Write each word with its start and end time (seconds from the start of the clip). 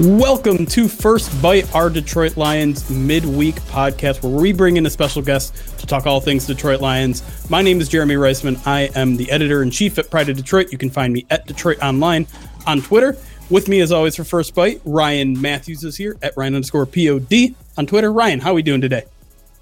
Welcome 0.00 0.64
to 0.64 0.88
First 0.88 1.30
Byte, 1.42 1.74
our 1.74 1.90
Detroit 1.90 2.38
Lions 2.38 2.88
midweek 2.88 3.56
podcast, 3.56 4.22
where 4.22 4.32
we 4.32 4.50
bring 4.50 4.78
in 4.78 4.86
a 4.86 4.90
special 4.90 5.20
guest 5.20 5.54
to 5.78 5.86
talk 5.86 6.06
all 6.06 6.22
things 6.22 6.46
Detroit 6.46 6.80
Lions. 6.80 7.22
My 7.50 7.60
name 7.60 7.82
is 7.82 7.88
Jeremy 7.90 8.14
Reisman. 8.14 8.66
I 8.66 8.88
am 8.94 9.18
the 9.18 9.30
editor 9.30 9.62
in 9.62 9.70
chief 9.70 9.98
at 9.98 10.10
Pride 10.10 10.30
of 10.30 10.38
Detroit. 10.38 10.72
You 10.72 10.78
can 10.78 10.88
find 10.88 11.12
me 11.12 11.26
at 11.28 11.46
DetroitOnLion 11.46 12.26
on 12.66 12.80
Twitter. 12.80 13.14
With 13.50 13.68
me, 13.68 13.80
as 13.80 13.92
always, 13.92 14.16
for 14.16 14.24
First 14.24 14.54
Byte, 14.54 14.80
Ryan 14.86 15.38
Matthews 15.38 15.84
is 15.84 15.98
here 15.98 16.16
at 16.22 16.34
Ryan 16.34 16.54
underscore 16.54 16.86
POD 16.86 17.54
on 17.76 17.86
Twitter. 17.86 18.10
Ryan, 18.10 18.40
how 18.40 18.52
are 18.52 18.54
we 18.54 18.62
doing 18.62 18.80
today? 18.80 19.04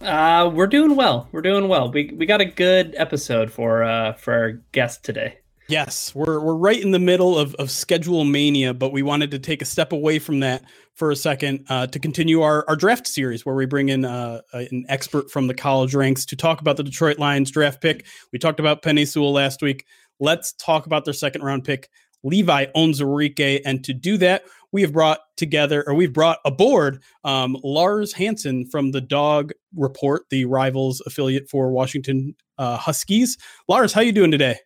Uh, 0.01 0.53
we're 0.55 0.69
doing 0.69 0.95
well. 0.95 1.29
We're 1.33 1.43
doing 1.43 1.67
well. 1.67 1.91
We 1.91 2.13
we 2.17 2.27
got 2.27 2.41
a 2.41 2.45
good 2.45 2.95
episode 2.97 3.51
for 3.51 3.83
uh 3.83 4.13
for 4.13 4.35
our 4.35 4.53
guest 4.71 5.05
today. 5.05 5.39
Yes, 5.69 6.15
we're 6.15 6.41
we're 6.41 6.57
right 6.57 6.81
in 6.81 6.93
the 6.93 6.99
middle 6.99 7.39
of, 7.39 7.55
of 7.57 7.71
schedule 7.71 8.25
mania, 8.25 8.73
but 8.73 8.91
we 8.91 9.03
wanted 9.03 9.31
to 9.33 9.39
take 9.39 9.61
a 9.61 9.67
step 9.67 9.93
away 9.93 10.19
from 10.19 10.41
that 10.41 10.65
for 10.95 11.11
a 11.11 11.17
second 11.17 11.67
uh, 11.69 11.87
to 11.89 11.99
continue 11.99 12.41
our, 12.41 12.65
our 12.69 12.75
draft 12.75 13.07
series 13.07 13.45
where 13.45 13.55
we 13.55 13.67
bring 13.67 13.91
in 13.91 14.07
uh, 14.07 14.41
an 14.55 14.87
expert 14.89 15.31
from 15.31 15.47
the 15.47 15.53
college 15.53 15.95
ranks 15.95 16.25
to 16.25 16.37
talk 16.37 16.63
about 16.63 16.79
the 16.79 16.83
Detroit 16.83 17.19
Lions 17.19 17.51
draft 17.51 17.83
pick. 17.83 18.07
We 18.33 18.39
talked 18.39 18.61
about 18.61 18.81
Penei 18.81 19.07
Sewell 19.07 19.31
last 19.31 19.61
week. 19.61 19.85
Let's 20.19 20.55
talk 20.55 20.87
about 20.87 21.05
their 21.05 21.13
second 21.13 21.43
round 21.43 21.65
pick, 21.65 21.91
Levi 22.23 22.67
Onwuzurike. 22.75 23.61
And 23.67 23.85
to 23.85 23.93
do 23.93 24.17
that, 24.17 24.45
we 24.73 24.81
have 24.81 24.95
brought 24.95 25.21
together, 25.37 25.85
or 25.87 25.93
we've 25.93 26.15
brought 26.15 26.39
aboard 26.47 27.03
um, 27.25 27.59
Lars 27.63 28.15
Hanson 28.15 28.65
from 28.65 28.93
the 28.93 29.03
Dog 29.03 29.53
Report, 29.77 30.23
the 30.31 30.47
Rivals 30.47 31.03
affiliate 31.05 31.51
for 31.51 31.71
Washington 31.71 32.35
uh, 32.57 32.79
Huskies. 32.79 33.37
Lars, 33.69 33.93
how 33.93 34.01
you 34.01 34.13
doing 34.13 34.31
today? 34.31 34.57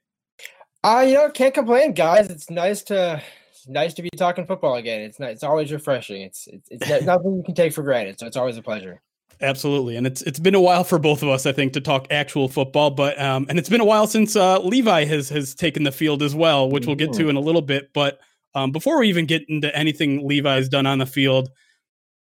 Uh, 0.85 1.05
you 1.07 1.15
know, 1.15 1.31
can't 1.31 1.55
complain, 1.55 1.93
guys. 1.93 2.29
It's 2.29 2.51
nice 2.51 2.83
to 2.85 3.23
it's 3.51 3.69
nice 3.69 3.95
to 3.95 4.03
be 4.03 4.11
talking 4.17 4.47
football 4.47 4.75
again. 4.75 5.01
It's 5.01 5.21
not, 5.21 5.31
it's 5.31 5.45
always 5.45 5.73
refreshing. 5.73 6.23
It's 6.23 6.49
it's, 6.49 6.69
it's 6.71 7.05
nothing 7.07 7.37
you 7.37 7.43
can 7.45 7.55
take 7.55 7.73
for 7.73 7.83
granted. 7.83 8.19
So 8.19 8.27
it's 8.27 8.37
always 8.37 8.57
a 8.57 8.63
pleasure. 8.63 9.01
Absolutely, 9.41 9.97
and 9.97 10.07
it's 10.07 10.23
it's 10.23 10.39
been 10.39 10.55
a 10.55 10.61
while 10.61 10.85
for 10.85 10.99
both 10.99 11.23
of 11.23 11.29
us, 11.29 11.47
I 11.47 11.53
think, 11.53 11.73
to 11.75 11.81
talk 11.81 12.07
actual 12.11 12.49
football. 12.49 12.91
But 12.91 13.21
um, 13.21 13.47
and 13.49 13.59
it's 13.59 13.69
been 13.69 13.81
a 13.81 13.85
while 13.85 14.07
since 14.07 14.37
uh, 14.37 14.61
Levi 14.61 15.05
has 15.05 15.29
has 15.29 15.55
taken 15.55 15.85
the 15.85 15.93
field 15.93 16.23
as 16.23 16.35
well, 16.35 16.69
which 16.71 16.87
we'll 16.87 16.97
get 16.97 17.13
to 17.15 17.29
in 17.29 17.37
a 17.37 17.41
little 17.41 17.63
bit. 17.63 17.93
But 17.93 18.21
um, 18.55 18.73
before 18.73 18.99
we 18.99 19.09
even 19.09 19.27
get 19.27 19.49
into 19.49 19.75
anything 19.77 20.27
Levi's 20.27 20.69
done 20.69 20.87
on 20.87 20.99
the 20.99 21.07
field, 21.07 21.49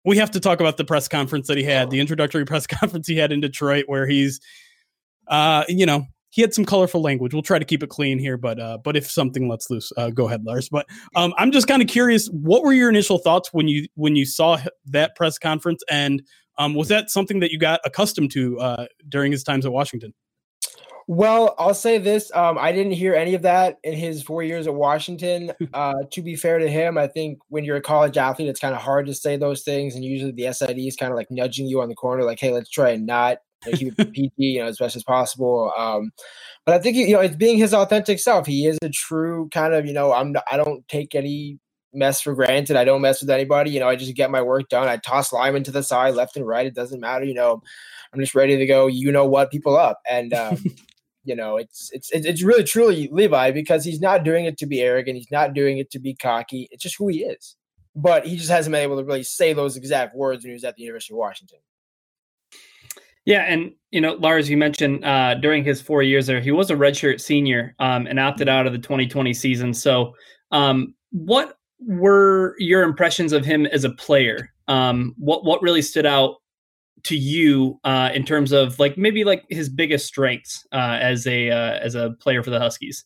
we 0.06 0.18
have 0.18 0.32
to 0.32 0.40
talk 0.40 0.60
about 0.60 0.78
the 0.78 0.86
press 0.86 1.08
conference 1.08 1.48
that 1.48 1.58
he 1.58 1.64
had, 1.64 1.90
the 1.90 2.00
introductory 2.00 2.46
press 2.48 2.68
conference 2.68 3.08
he 3.08 3.18
had 3.18 3.32
in 3.32 3.42
Detroit, 3.42 3.86
where 3.88 4.08
he's, 4.08 4.40
uh, 5.28 5.66
you 5.68 5.86
know, 5.86 6.06
he 6.34 6.42
had 6.42 6.52
some 6.52 6.66
colorful 6.66 7.00
language. 7.00 7.32
We'll 7.32 7.44
try 7.44 7.60
to 7.60 7.66
keep 7.66 7.84
it 7.84 7.92
clean 7.92 8.18
here, 8.18 8.38
but 8.38 8.60
uh, 8.60 8.80
but 8.84 8.98
if 8.98 9.10
something 9.10 9.48
lets 9.48 9.70
loose, 9.70 9.92
uh, 9.98 10.10
go 10.10 10.26
ahead, 10.26 10.44
Lars. 10.44 10.68
But 10.68 10.88
um, 11.16 11.32
I'm 11.38 11.52
just 11.52 11.68
kind 11.68 11.80
of 11.80 11.88
curious, 11.88 12.28
what 12.30 12.64
were 12.64 12.74
your 12.74 12.90
initial 12.90 13.20
thoughts 13.20 13.54
when 13.54 13.68
you 13.68 13.88
when 13.94 14.16
you 14.16 14.26
saw 14.26 14.58
that 14.88 15.16
press 15.16 15.38
conference, 15.38 15.84
and 15.92 16.24
um, 16.58 16.74
was 16.74 16.88
that 16.88 17.12
something 17.12 17.40
that 17.42 17.52
you 17.52 17.60
got 17.60 17.82
accustomed 17.86 18.32
to 18.32 18.60
uh, 18.60 18.86
during 19.08 19.32
his 19.32 19.44
times 19.44 19.64
at 19.64 19.72
Washington? 19.72 20.12
Well, 21.06 21.54
I'll 21.60 21.76
say 21.76 22.00
this: 22.00 22.32
um, 22.34 22.58
I 22.58 22.72
didn't 22.72 22.94
hear 22.94 23.14
any 23.14 23.36
of 23.36 23.44
that 23.44 23.78
in 23.84 23.94
his 23.94 24.24
four 24.24 24.42
years 24.42 24.66
at 24.66 24.74
Washington. 24.74 25.52
Uh, 25.74 26.04
to 26.12 26.22
be 26.22 26.36
fair 26.36 26.60
to 26.60 26.70
him, 26.70 26.98
I 26.98 27.08
think 27.08 27.40
when 27.50 27.64
you're 27.64 27.78
a 27.78 27.82
college 27.82 28.16
athlete, 28.16 28.48
it's 28.48 28.60
kind 28.60 28.76
of 28.76 28.82
hard 28.82 29.08
to 29.08 29.14
say 29.14 29.38
those 29.38 29.64
things, 29.64 29.96
and 29.96 30.04
usually 30.04 30.32
the 30.32 30.52
SID 30.52 30.78
is 30.80 30.96
kind 30.96 31.12
of 31.12 31.16
like 31.16 31.30
nudging 31.30 31.68
you 31.68 31.82
on 31.82 31.90
the 31.90 31.96
corner, 31.96 32.24
like, 32.24 32.40
"Hey, 32.40 32.52
let's 32.52 32.70
try 32.70 32.92
and 32.92 33.06
not 33.06 33.38
keep 33.72 34.00
it 34.00 34.12
PG, 34.12 34.34
you 34.38 34.60
know, 34.60 34.68
as 34.68 34.78
best 34.78 34.96
as 34.96 35.04
possible. 35.04 35.72
Um, 35.78 36.12
but 36.66 36.76
I 36.76 36.80
think 36.80 36.98
you 36.98 37.14
know 37.14 37.20
it's 37.20 37.36
being 37.36 37.58
his 37.58 37.74
authentic 37.74 38.20
self. 38.20 38.46
He 38.46 38.68
is 38.68 38.78
a 38.82 38.90
true 38.90 39.50
kind 39.54 39.74
of 39.74 39.86
you 39.86 39.94
know 39.94 40.14
I'm 40.14 40.36
I 40.52 40.58
don't 40.58 40.88
take 40.88 41.16
any 41.16 41.60
mess 41.94 42.22
for 42.22 42.34
granted. 42.34 42.76
I 42.76 42.86
don't 42.86 43.02
mess 43.02 43.22
with 43.22 43.30
anybody. 43.30 43.72
You 43.72 43.80
know, 43.80 43.90
I 43.90 43.96
just 43.96 44.16
get 44.16 44.32
my 44.32 44.42
work 44.42 44.70
done. 44.70 44.88
I 44.88 44.98
toss 44.98 45.32
linemen 45.32 45.64
to 45.64 45.72
the 45.72 45.84
side, 45.84 46.16
left 46.16 46.36
and 46.36 46.48
right. 46.48 46.66
It 46.66 46.76
doesn't 46.76 47.00
matter. 47.00 47.26
You 47.26 47.36
know, 47.36 47.62
I'm 48.14 48.20
just 48.20 48.36
ready 48.36 48.58
to 48.58 48.66
go. 48.66 48.88
You 48.88 49.12
know 49.12 49.26
what? 49.26 49.52
People 49.52 49.78
up 49.78 50.00
and. 50.10 50.34
Um, 50.34 50.64
you 51.26 51.36
know, 51.36 51.58
it's 51.58 51.90
it's 51.94 52.10
it's 52.12 52.44
really 52.44 52.64
truly 52.64 53.10
Levi 53.12 53.52
because 53.52 53.86
he's 53.86 54.02
not 54.02 54.24
doing 54.24 54.46
it 54.46 54.58
to 54.58 54.66
be 54.66 54.82
arrogant. 54.82 55.18
He's 55.18 55.32
not 55.32 55.54
doing 55.54 55.78
it 55.78 55.90
to 55.92 56.00
be 56.00 56.14
cocky. 56.14 56.68
It's 56.72 56.84
just 56.84 56.98
who 56.98 57.08
he 57.08 57.24
is. 57.24 57.56
But 57.96 58.26
he 58.26 58.36
just 58.38 58.50
hasn't 58.50 58.74
been 58.74 58.82
able 58.82 58.98
to 58.98 59.06
really 59.06 59.24
say 59.24 59.54
those 59.54 59.78
exact 59.78 60.16
words 60.16 60.44
when 60.44 60.50
he 60.50 60.54
was 60.54 60.64
at 60.64 60.76
the 60.76 60.82
University 60.82 61.14
of 61.14 61.20
Washington. 61.20 61.60
Yeah, 63.26 63.42
and 63.42 63.72
you 63.92 64.02
know, 64.02 64.14
Lars, 64.14 64.50
you 64.50 64.58
mentioned 64.58 65.06
uh, 65.06 65.36
during 65.36 65.64
his 65.64 65.82
four 65.82 66.04
years 66.04 66.28
there, 66.28 66.42
he 66.42 66.52
was 66.52 66.70
a 66.70 66.76
redshirt 66.76 67.22
senior 67.22 67.76
um, 67.80 68.08
and 68.08 68.20
opted 68.20 68.50
out 68.50 68.66
of 68.66 68.74
the 68.74 68.80
2020 68.80 69.34
season. 69.34 69.74
So, 69.74 70.14
um, 70.52 70.94
what 71.12 71.58
were 71.80 72.56
your 72.58 72.84
impressions 72.84 73.32
of 73.34 73.46
him 73.46 73.66
as 73.68 73.84
a 73.84 73.92
player? 73.92 74.50
Um, 74.68 75.14
what 75.18 75.46
what 75.46 75.62
really 75.62 75.82
stood 75.82 76.06
out 76.06 76.36
to 77.04 77.16
you 77.16 77.80
uh, 77.84 78.10
in 78.14 78.26
terms 78.26 78.52
of 78.52 78.80
like 78.80 78.98
maybe 78.98 79.24
like 79.24 79.46
his 79.50 79.70
biggest 79.70 80.08
strengths 80.08 80.66
uh, 80.72 80.98
as 81.02 81.28
a 81.28 81.50
uh, 81.50 81.80
as 81.80 81.96
a 81.96 82.12
player 82.20 82.44
for 82.44 82.50
the 82.50 82.60
Huskies? 82.60 83.06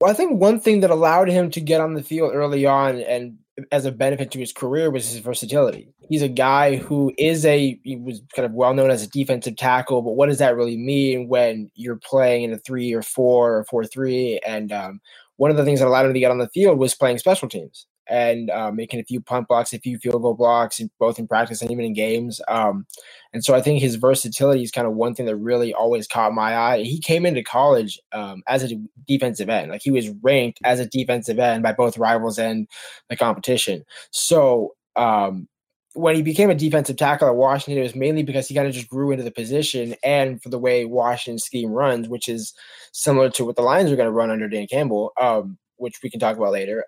Well, 0.00 0.10
I 0.10 0.14
think 0.14 0.40
one 0.40 0.58
thing 0.58 0.80
that 0.80 0.90
allowed 0.90 1.28
him 1.28 1.50
to 1.50 1.60
get 1.60 1.80
on 1.80 1.94
the 1.94 2.02
field 2.02 2.32
early 2.34 2.66
on 2.66 3.00
and 3.00 3.38
as 3.70 3.84
a 3.84 3.92
benefit 3.92 4.30
to 4.32 4.38
his 4.38 4.52
career 4.52 4.90
was 4.90 5.08
his 5.08 5.20
versatility. 5.20 5.88
He's 6.08 6.22
a 6.22 6.28
guy 6.28 6.76
who 6.76 7.12
is 7.18 7.44
a 7.44 7.78
he 7.84 7.96
was 7.96 8.20
kind 8.34 8.46
of 8.46 8.52
well 8.52 8.74
known 8.74 8.90
as 8.90 9.02
a 9.02 9.08
defensive 9.08 9.56
tackle, 9.56 10.02
but 10.02 10.12
what 10.12 10.28
does 10.28 10.38
that 10.38 10.56
really 10.56 10.76
mean 10.76 11.28
when 11.28 11.70
you're 11.74 11.96
playing 11.96 12.44
in 12.44 12.52
a 12.52 12.58
three 12.58 12.92
or 12.92 13.02
four 13.02 13.58
or 13.58 13.64
four 13.64 13.84
three? 13.84 14.40
And 14.46 14.72
um, 14.72 15.00
one 15.36 15.50
of 15.50 15.56
the 15.56 15.64
things 15.64 15.80
that 15.80 15.88
allowed 15.88 16.06
him 16.06 16.14
to 16.14 16.20
get 16.20 16.30
on 16.30 16.38
the 16.38 16.48
field 16.48 16.78
was 16.78 16.94
playing 16.94 17.18
special 17.18 17.48
teams 17.48 17.86
and 18.08 18.50
making 18.74 19.00
a 19.00 19.04
few 19.04 19.20
punt 19.20 19.48
blocks, 19.48 19.72
a 19.72 19.78
few 19.80 19.98
field 19.98 20.22
goal 20.22 20.34
blocks, 20.34 20.80
both 21.00 21.18
in 21.18 21.28
practice 21.28 21.62
and 21.62 21.70
even 21.70 21.84
in 21.84 21.94
games. 21.94 22.40
Um, 22.48 22.86
and 23.32 23.44
so 23.44 23.54
I 23.54 23.62
think 23.62 23.80
his 23.80 23.96
versatility 23.96 24.62
is 24.64 24.72
kind 24.72 24.86
of 24.88 24.94
one 24.94 25.14
thing 25.14 25.26
that 25.26 25.36
really 25.36 25.74
always 25.74 26.08
caught 26.08 26.34
my 26.34 26.56
eye. 26.56 26.82
He 26.84 27.00
came 27.00 27.26
into 27.26 27.44
college 27.44 28.00
um, 28.12 28.42
as 28.48 28.64
a 28.64 28.76
defensive 29.08 29.50
end, 29.50 29.70
like 29.72 29.82
he 29.82 29.92
was 29.92 30.10
ranked 30.22 30.60
as 30.64 30.80
a 30.80 30.86
defensive 30.86 31.38
end 31.38 31.62
by 31.62 31.72
both 31.72 31.98
rivals 31.98 32.38
and 32.38 32.68
the 33.10 33.16
competition. 33.16 33.84
So 34.12 34.74
um, 34.96 35.48
when 35.94 36.16
he 36.16 36.22
became 36.22 36.50
a 36.50 36.56
defensive 36.56 36.96
tackle 36.96 37.28
at 37.28 37.36
Washington, 37.36 37.80
it 37.80 37.84
was 37.84 37.96
mainly 37.96 38.24
because 38.24 38.48
he 38.48 38.56
kind 38.56 38.68
of 38.68 38.74
just 38.74 38.88
grew 38.88 39.12
into 39.12 39.24
the 39.24 39.32
position 39.32 39.96
and 40.04 40.42
for 40.42 40.50
the 40.50 40.58
way 40.58 40.86
Washington's 40.86 41.44
scheme 41.44 41.70
runs, 41.70 42.08
which 42.08 42.28
is 42.28 42.54
similar 42.92 43.30
to 43.30 43.46
what 43.46 43.56
the 43.56 43.62
Lions 43.62 43.92
are 43.92 43.96
going 43.96 44.08
to 44.08 44.12
run 44.12 44.30
under 44.30 44.48
Dan 44.48 44.68
Campbell, 44.68 45.12
um, 45.20 45.58
which 45.76 45.96
we 46.02 46.10
can 46.10 46.20
talk 46.20 46.36
about 46.36 46.52
later. 46.52 46.84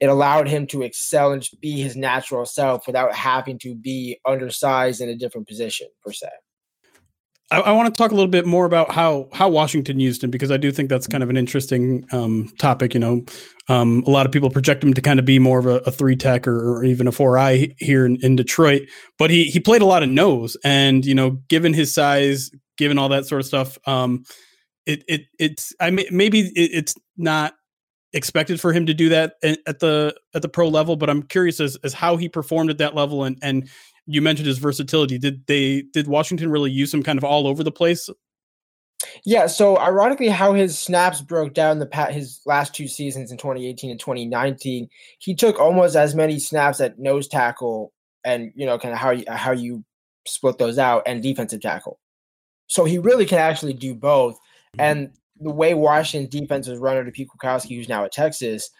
It 0.00 0.08
allowed 0.08 0.48
him 0.48 0.66
to 0.68 0.82
excel 0.82 1.32
and 1.32 1.46
be 1.60 1.80
his 1.80 1.94
natural 1.94 2.46
self 2.46 2.86
without 2.86 3.14
having 3.14 3.58
to 3.60 3.74
be 3.74 4.18
undersized 4.26 5.00
in 5.00 5.08
a 5.10 5.16
different 5.16 5.46
position 5.46 5.88
per 6.02 6.12
se. 6.12 6.28
I, 7.50 7.60
I 7.60 7.72
want 7.72 7.92
to 7.92 7.98
talk 7.98 8.10
a 8.12 8.14
little 8.14 8.30
bit 8.30 8.46
more 8.46 8.64
about 8.64 8.92
how 8.92 9.28
how 9.32 9.48
Washington 9.48 10.00
used 10.00 10.22
him 10.22 10.30
because 10.30 10.50
I 10.50 10.56
do 10.56 10.70
think 10.70 10.88
that's 10.88 11.06
kind 11.06 11.22
of 11.22 11.30
an 11.30 11.36
interesting 11.36 12.06
um, 12.12 12.48
topic. 12.58 12.94
You 12.94 13.00
know, 13.00 13.24
um, 13.68 14.04
a 14.06 14.10
lot 14.10 14.26
of 14.26 14.32
people 14.32 14.50
project 14.50 14.84
him 14.84 14.94
to 14.94 15.02
kind 15.02 15.18
of 15.18 15.24
be 15.24 15.38
more 15.38 15.58
of 15.58 15.66
a, 15.66 15.76
a 15.78 15.90
three 15.90 16.16
tech 16.16 16.46
or, 16.46 16.78
or, 16.78 16.84
even 16.84 17.08
a 17.08 17.12
four 17.12 17.36
I 17.38 17.74
here 17.78 18.06
in, 18.06 18.16
in 18.22 18.36
Detroit, 18.36 18.82
but 19.18 19.30
he 19.30 19.44
he 19.44 19.60
played 19.60 19.82
a 19.82 19.86
lot 19.86 20.02
of 20.02 20.08
nose, 20.08 20.56
and 20.64 21.04
you 21.04 21.14
know, 21.14 21.30
given 21.48 21.74
his 21.74 21.92
size, 21.92 22.50
given 22.78 22.98
all 22.98 23.08
that 23.08 23.26
sort 23.26 23.40
of 23.40 23.46
stuff, 23.46 23.78
um, 23.86 24.24
it 24.86 25.04
it 25.08 25.22
it's 25.38 25.74
I 25.80 25.90
may, 25.90 26.06
maybe 26.10 26.40
it, 26.40 26.70
it's 26.72 26.94
not 27.16 27.54
expected 28.12 28.60
for 28.60 28.72
him 28.72 28.86
to 28.86 28.94
do 28.94 29.08
that 29.10 29.34
at 29.42 29.78
the 29.80 30.14
at 30.34 30.42
the 30.42 30.48
pro 30.48 30.68
level, 30.68 30.96
but 30.96 31.10
I'm 31.10 31.22
curious 31.22 31.60
as 31.60 31.76
as 31.84 31.92
how 31.94 32.16
he 32.16 32.28
performed 32.28 32.70
at 32.70 32.78
that 32.78 32.94
level 32.94 33.24
and 33.24 33.38
and 33.42 33.68
you 34.06 34.20
mentioned 34.22 34.46
his 34.46 34.58
versatility. 34.58 35.18
Did 35.18 35.46
they 35.46 35.82
did 35.92 36.08
Washington 36.08 36.50
really 36.50 36.70
use 36.70 36.92
him 36.92 37.02
kind 37.02 37.18
of 37.18 37.24
all 37.24 37.46
over 37.46 37.62
the 37.62 37.72
place? 37.72 38.08
Yeah, 39.24 39.46
so 39.46 39.78
ironically, 39.78 40.28
how 40.28 40.52
his 40.52 40.78
snaps 40.78 41.20
broke 41.20 41.54
down 41.54 41.78
the 41.78 41.86
pat 41.86 42.12
his 42.12 42.40
last 42.44 42.74
two 42.74 42.88
seasons 42.88 43.30
in 43.30 43.38
2018 43.38 43.90
and 43.90 44.00
2019, 44.00 44.88
he 45.18 45.34
took 45.34 45.58
almost 45.58 45.96
as 45.96 46.14
many 46.14 46.38
snaps 46.38 46.80
at 46.80 46.98
nose 46.98 47.28
tackle 47.28 47.92
and 48.24 48.52
you 48.54 48.66
know 48.66 48.78
kind 48.78 48.92
of 48.92 48.98
how 48.98 49.10
you 49.10 49.24
how 49.28 49.52
you 49.52 49.84
split 50.26 50.58
those 50.58 50.78
out 50.78 51.02
and 51.06 51.22
defensive 51.22 51.60
tackle. 51.60 51.98
So 52.66 52.84
he 52.84 52.98
really 52.98 53.26
can 53.26 53.38
actually 53.38 53.72
do 53.72 53.94
both. 53.94 54.38
And 54.78 55.12
the 55.40 55.50
way 55.50 55.74
Washington's 55.74 56.28
defense 56.28 56.68
was 56.68 56.78
run 56.78 56.96
under 56.96 57.10
Pete 57.10 57.28
Kwiatkowski, 57.28 57.76
who's 57.76 57.88
now 57.88 58.04
at 58.04 58.12
Texas, 58.12 58.70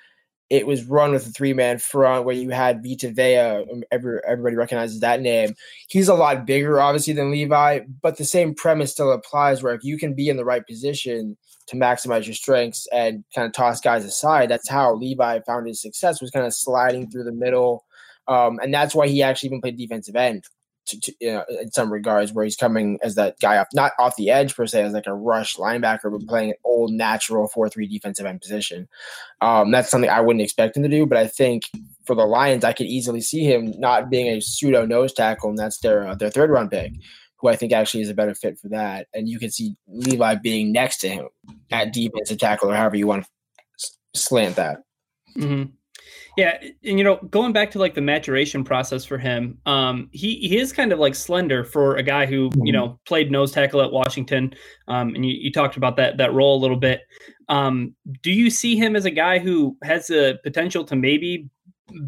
it 0.51 0.67
was 0.67 0.85
run 0.85 1.13
with 1.13 1.27
a 1.27 1.31
three 1.31 1.53
man 1.53 1.79
front 1.79 2.25
where 2.25 2.35
you 2.35 2.51
had 2.51 2.83
Vita 2.85 3.11
Vea. 3.11 3.39
Um, 3.39 3.83
every, 3.93 4.21
everybody 4.27 4.57
recognizes 4.57 5.01
that 5.01 5.21
name. 5.21 5.55
He's 5.89 6.09
a 6.09 6.15
lot 6.15 6.45
bigger, 6.45 6.81
obviously, 6.81 7.13
than 7.13 7.31
Levi, 7.31 7.81
but 8.03 8.19
the 8.19 8.25
same 8.25 8.55
premise 8.55 8.91
still 8.91 9.13
applies 9.13 9.63
where 9.63 9.75
if 9.75 9.85
you 9.85 9.97
can 9.97 10.13
be 10.13 10.29
in 10.29 10.37
the 10.37 10.45
right 10.45 10.67
position 10.67 11.37
to 11.69 11.77
maximize 11.77 12.27
your 12.27 12.35
strengths 12.35 12.89
and 12.93 13.25
kind 13.33 13.47
of 13.47 13.53
toss 13.53 13.81
guys 13.81 14.05
aside, 14.05 14.49
that's 14.49 14.69
how 14.69 14.93
Levi 14.95 15.39
found 15.47 15.69
his 15.69 15.81
success 15.81 16.21
was 16.21 16.33
kind 16.33 16.45
of 16.45 16.53
sliding 16.53 17.09
through 17.09 17.25
the 17.25 17.33
middle. 17.33 17.85
Um, 18.27 18.59
and 18.61 18.75
that's 18.75 18.95
why 18.95 19.07
he 19.07 19.23
actually 19.23 19.49
even 19.49 19.61
played 19.61 19.79
defensive 19.79 20.17
end 20.17 20.45
to, 20.91 21.01
to, 21.01 21.15
you 21.21 21.33
know, 21.33 21.45
in 21.61 21.73
some 21.73 21.93
regards, 21.93 22.33
where 22.33 22.45
he's 22.45 22.57
coming 22.57 22.99
as 23.03 23.15
that 23.15 23.41
guy 23.41 23.57
off, 23.57 23.69
not 23.73 23.93
off 23.99 24.17
the 24.17 24.31
edge 24.31 24.55
per 24.55 24.67
se, 24.67 24.83
as 24.83 24.93
like 24.93 25.07
a 25.07 25.15
rush 25.15 25.57
linebacker, 25.57 26.11
but 26.11 26.29
playing 26.29 26.51
an 26.51 26.57
old 26.65 26.93
natural 26.93 27.49
four 27.49 27.69
three 27.69 27.87
defensive 27.87 28.27
end 28.27 28.41
position. 28.41 28.89
Um, 29.41 29.71
that's 29.71 29.91
something 29.91 30.11
I 30.11 30.21
wouldn't 30.21 30.43
expect 30.43 30.77
him 30.77 30.83
to 30.83 30.89
do, 30.89 31.07
but 31.07 31.19
I 31.19 31.27
think 31.27 31.65
for 32.05 32.15
the 32.15 32.27
Lions, 32.27 32.65
I 32.65 32.73
could 32.73 32.87
easily 32.87 33.21
see 33.21 33.45
him 33.45 33.73
not 33.79 34.11
being 34.11 34.27
a 34.27 34.41
pseudo 34.41 34.85
nose 34.85 35.13
tackle, 35.13 35.51
and 35.51 35.59
that's 35.59 35.81
their 35.81 36.07
uh, 36.07 36.15
their 36.15 36.31
third 36.31 36.51
round 36.51 36.71
pick, 36.71 36.93
who 37.37 37.49
I 37.49 37.57
think 37.57 37.73
actually 37.73 38.03
is 38.03 38.11
a 38.11 38.15
better 38.15 38.35
fit 38.35 38.59
for 38.59 38.69
that. 38.69 39.07
And 39.15 39.29
you 39.29 39.39
can 39.39 39.51
see 39.51 39.77
Levi 39.89 40.35
being 40.37 40.73
next 40.73 40.99
to 40.99 41.09
him 41.09 41.29
at 41.71 41.93
defensive 41.93 42.39
tackle, 42.39 42.71
or 42.71 42.75
however 42.75 42.97
you 42.97 43.07
want 43.07 43.25
to 43.25 43.31
slant 44.15 44.57
that. 44.57 44.79
Mm-hmm. 45.37 45.71
Yeah, 46.41 46.59
and 46.85 46.97
you 46.97 47.05
know, 47.05 47.17
going 47.31 47.53
back 47.53 47.71
to 47.73 47.79
like 47.79 47.93
the 47.93 48.01
maturation 48.01 48.65
process 48.65 49.05
for 49.05 49.19
him, 49.19 49.59
um, 49.67 50.09
he 50.11 50.37
he 50.37 50.57
is 50.57 50.73
kind 50.73 50.91
of 50.91 50.99
like 50.99 51.15
slender 51.15 51.65
for 51.65 51.97
a 51.97 52.03
guy 52.03 52.25
who 52.25 52.51
you 52.65 52.73
know 52.73 52.99
played 53.05 53.31
nose 53.31 53.53
tackle 53.53 53.83
at 53.83 53.93
Washington, 53.93 54.55
um, 54.89 55.15
and 55.15 55.27
you, 55.27 55.35
you 55.39 55.53
talked 55.53 55.77
about 55.77 55.97
that 55.97 56.17
that 56.17 56.33
role 56.33 56.57
a 56.57 56.63
little 56.63 56.79
bit. 56.79 57.03
Um, 57.51 57.95
do 58.23 58.33
you 58.33 58.49
see 58.49 58.75
him 58.75 58.97
as 58.97 59.05
a 59.05 59.11
guy 59.11 59.39
who 59.39 59.77
has 59.85 60.07
the 60.07 60.39
potential 60.43 60.83
to 60.85 60.97
maybe 60.97 61.51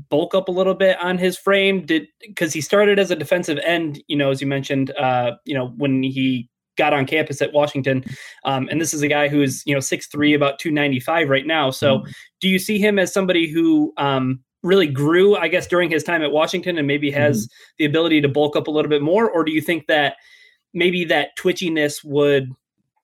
bulk 0.08 0.34
up 0.34 0.48
a 0.48 0.52
little 0.52 0.74
bit 0.74 0.96
on 0.98 1.18
his 1.18 1.36
frame? 1.36 1.84
Did 1.84 2.06
because 2.26 2.54
he 2.54 2.62
started 2.62 2.98
as 2.98 3.10
a 3.10 3.16
defensive 3.16 3.58
end, 3.58 4.02
you 4.06 4.16
know, 4.16 4.30
as 4.30 4.40
you 4.40 4.46
mentioned, 4.46 4.92
uh, 4.92 5.32
you 5.44 5.52
know, 5.54 5.74
when 5.76 6.02
he 6.02 6.48
got 6.76 6.92
on 6.92 7.06
campus 7.06 7.42
at 7.42 7.52
Washington. 7.52 8.04
Um, 8.44 8.68
and 8.70 8.80
this 8.80 8.94
is 8.94 9.02
a 9.02 9.08
guy 9.08 9.28
who 9.28 9.42
is, 9.42 9.62
you 9.66 9.74
know, 9.74 9.80
6'3, 9.80 10.34
about 10.34 10.58
295 10.58 11.28
right 11.28 11.46
now. 11.46 11.70
So 11.70 11.98
mm-hmm. 11.98 12.10
Do 12.42 12.48
you 12.48 12.58
see 12.58 12.78
him 12.78 12.98
as 12.98 13.12
somebody 13.12 13.48
who 13.48 13.94
um, 13.96 14.40
really 14.62 14.88
grew, 14.88 15.36
I 15.36 15.48
guess, 15.48 15.66
during 15.66 15.90
his 15.90 16.04
time 16.04 16.22
at 16.22 16.32
Washington 16.32 16.76
and 16.76 16.86
maybe 16.86 17.10
has 17.12 17.46
mm-hmm. 17.46 17.52
the 17.78 17.84
ability 17.86 18.20
to 18.20 18.28
bulk 18.28 18.56
up 18.56 18.66
a 18.66 18.70
little 18.70 18.90
bit 18.90 19.00
more? 19.00 19.30
Or 19.30 19.44
do 19.44 19.52
you 19.52 19.60
think 19.60 19.86
that 19.86 20.16
maybe 20.74 21.04
that 21.06 21.30
twitchiness 21.38 22.04
would 22.04 22.50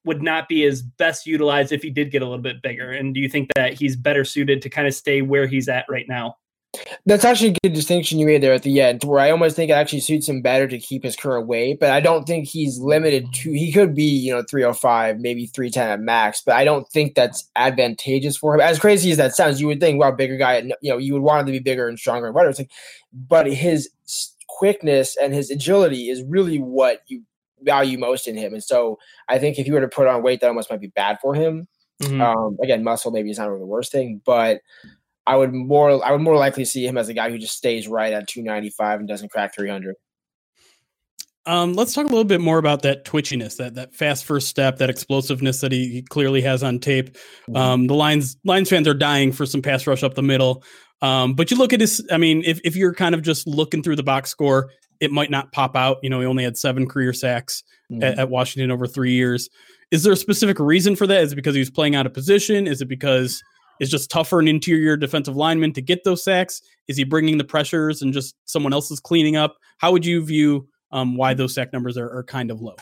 would 0.05 0.23
not 0.23 0.49
be 0.49 0.65
as 0.65 0.83
best 0.83 1.27
utilized 1.27 1.71
if 1.71 1.83
he 1.83 1.91
did 1.91 2.11
get 2.11 2.23
a 2.23 2.25
little 2.25 2.43
bit 2.43 2.63
bigger? 2.63 2.91
And 2.91 3.15
do 3.15 3.21
you 3.21 3.29
think 3.29 3.51
that 3.57 3.75
he's 3.75 3.97
better 3.97 4.25
suited 4.25 4.63
to 4.63 4.71
kind 4.71 4.87
of 4.87 4.95
stay 4.95 5.23
where 5.23 5.47
he's 5.47 5.69
at 5.69 5.85
right 5.89 6.07
now? 6.09 6.37
That's 7.07 7.25
actually 7.25 7.51
a 7.51 7.57
good 7.63 7.73
distinction 7.73 8.19
you 8.19 8.27
made 8.27 8.43
there 8.43 8.53
at 8.53 8.63
the 8.63 8.81
end, 8.81 9.03
where 9.05 9.21
I 9.21 9.31
almost 9.31 9.57
think 9.57 9.71
it 9.71 9.75
actually 9.75 10.01
suits 10.01 10.29
him 10.29 10.43
better 10.43 10.69
to 10.69 10.79
keep 10.79 11.03
his 11.03 11.17
current 11.17 11.47
weight, 11.47 11.81
but 11.81 11.91
I 11.91 12.01
don't 12.01 12.27
think 12.27 12.47
he's 12.47 12.79
limited 12.79 13.33
to. 13.33 13.53
He 13.53 13.73
could 13.73 13.95
be, 13.95 14.05
you 14.05 14.35
know, 14.35 14.43
305, 14.49 15.19
maybe 15.19 15.47
310 15.47 15.89
at 15.89 16.01
max, 16.01 16.43
but 16.45 16.57
I 16.57 16.65
don't 16.65 16.87
think 16.89 17.15
that's 17.15 17.51
advantageous 17.57 18.37
for 18.37 18.55
him. 18.55 18.61
As 18.61 18.79
crazy 18.79 19.11
as 19.11 19.17
that 19.17 19.35
sounds, 19.35 19.61
you 19.61 19.67
would 19.67 19.81
think, 19.81 19.99
well, 19.99 20.13
bigger 20.13 20.37
guy, 20.37 20.59
you 20.83 20.91
know, 20.91 20.99
you 20.99 21.15
would 21.15 21.23
want 21.23 21.41
him 21.41 21.47
to 21.47 21.53
be 21.53 21.59
bigger 21.59 21.89
and 21.89 21.99
stronger 21.99 22.27
and 22.27 22.35
whatever. 22.35 22.51
It's 22.51 22.59
like, 22.59 22.71
but 23.13 23.47
his 23.47 23.89
quickness 24.47 25.17
and 25.17 25.33
his 25.33 25.51
agility 25.51 26.11
is 26.11 26.23
really 26.25 26.59
what 26.59 27.01
you 27.07 27.23
value 27.63 27.99
most 27.99 28.29
in 28.29 28.37
him. 28.37 28.53
And 28.53 28.63
so 28.63 28.99
I 29.29 29.39
think 29.39 29.59
if 29.59 29.67
you 29.67 29.73
were 29.73 29.81
to 29.81 29.89
put 29.89 30.07
on 30.07 30.23
weight, 30.23 30.41
that 30.41 30.49
almost 30.49 30.71
might 30.71 30.81
be 30.81 30.89
bad 30.89 31.19
for 31.23 31.35
him. 31.35 31.67
Mm-hmm. 32.03 32.21
Um, 32.21 32.57
again, 32.63 32.85
muscle 32.85 33.11
maybe 33.11 33.31
is 33.31 33.39
not 33.39 33.49
really 33.49 33.61
the 33.61 33.67
worst 33.67 33.91
thing, 33.91 34.21
but 34.25 34.61
I 35.29 35.37
would 35.37 35.53
more 35.53 36.05
I 36.05 36.13
would 36.13 36.23
more 36.23 36.37
likely 36.37 36.65
see 36.65 36.87
him 36.87 36.97
as 36.97 37.11
a 37.11 37.15
guy 37.15 37.31
who 37.31 37.39
just 37.39 37.55
stays 37.55 37.87
right 37.87 38.15
at 38.15 38.27
295 38.29 39.01
and 39.01 39.09
doesn't 39.09 39.31
crack 39.31 39.55
300. 39.55 39.95
Um, 41.45 41.75
let's 41.75 41.93
talk 41.93 42.07
a 42.07 42.09
little 42.09 42.25
bit 42.25 42.41
more 42.41 42.59
about 42.59 42.83
that 42.83 43.05
twitchiness, 43.05 43.59
that 43.59 43.75
that 43.75 43.95
fast 43.95 44.25
first 44.25 44.49
step, 44.49 44.79
that 44.79 44.89
explosiveness 44.89 45.61
that 45.61 45.71
he, 45.71 46.03
clearly 46.09 46.41
has 46.43 46.63
on 46.63 46.79
tape. 46.79 47.11
Mm-hmm. 47.11 47.57
Um, 47.57 47.87
the 47.87 47.95
Lions 47.95 48.39
Lions 48.45 48.71
fans 48.71 48.89
are 48.89 48.95
dying 48.95 49.33
for 49.33 49.45
some 49.45 49.61
pass 49.61 49.87
rush 49.87 50.03
up 50.03 50.15
the 50.15 50.23
middle. 50.23 50.65
Um, 51.03 51.35
but 51.35 51.51
you 51.51 51.59
look 51.59 51.73
at 51.75 51.81
his, 51.81 52.05
I 52.11 52.17
mean, 52.17 52.43
if, 52.45 52.61
if 52.65 52.75
you're 52.75 52.95
kind 52.95 53.15
of 53.15 53.23
just 53.23 53.47
looking 53.47 53.83
through 53.83 53.97
the 53.97 54.03
box 54.03 54.31
score, 54.31 54.71
it 54.99 55.13
might 55.13 55.31
not 55.31 55.53
pop 55.53 55.77
out. 55.77 55.99
You 56.03 56.11
know, 56.11 56.21
he 56.21 56.27
only 56.27 56.43
had 56.43 56.57
seven 56.57 56.89
career 56.89 57.13
sacks 57.13 57.63
mm-hmm. 57.93 58.03
at, 58.03 58.19
at, 58.19 58.31
Washington 58.31 58.71
over 58.71 58.87
three 58.87 59.13
years. 59.13 59.49
Is 59.91 60.03
there 60.03 60.13
a 60.13 60.17
specific 60.17 60.59
reason 60.59 60.97
for 60.97 61.07
that? 61.07 61.23
Is 61.23 61.33
it 61.33 61.37
because 61.37 61.55
he 61.55 61.61
was 61.61 61.71
playing 61.71 61.95
out 61.95 62.05
of 62.05 62.13
position? 62.13 62.67
Is 62.67 62.83
it 62.83 62.89
because 62.89 63.41
is 63.81 63.91
just 63.91 64.11
tougher 64.11 64.41
an 64.41 64.49
interior 64.49 64.97
defensive 64.97 65.37
lineman 65.37 65.73
to 65.75 65.83
get 65.83 66.05
those 66.05 66.25
sacks? 66.25 66.63
Is 66.89 66.97
he 66.97 67.05
bringing 67.05 67.39
the 67.39 67.45
pressures 67.45 68.03
and 68.03 68.13
just 68.13 68.35
someone 68.45 68.73
else 68.73 68.91
is 68.91 69.01
cleaning 69.01 69.37
up? 69.37 69.57
How 69.79 69.93
would 69.93 70.05
you 70.05 70.25
view 70.25 70.69
um, 70.91 71.17
why 71.17 71.35
those 71.35 71.55
sack 71.55 71.73
numbers 71.73 71.97
are, 71.97 72.11
are 72.11 72.25
kind 72.25 72.51
of 72.51 72.61
low? 72.61 72.77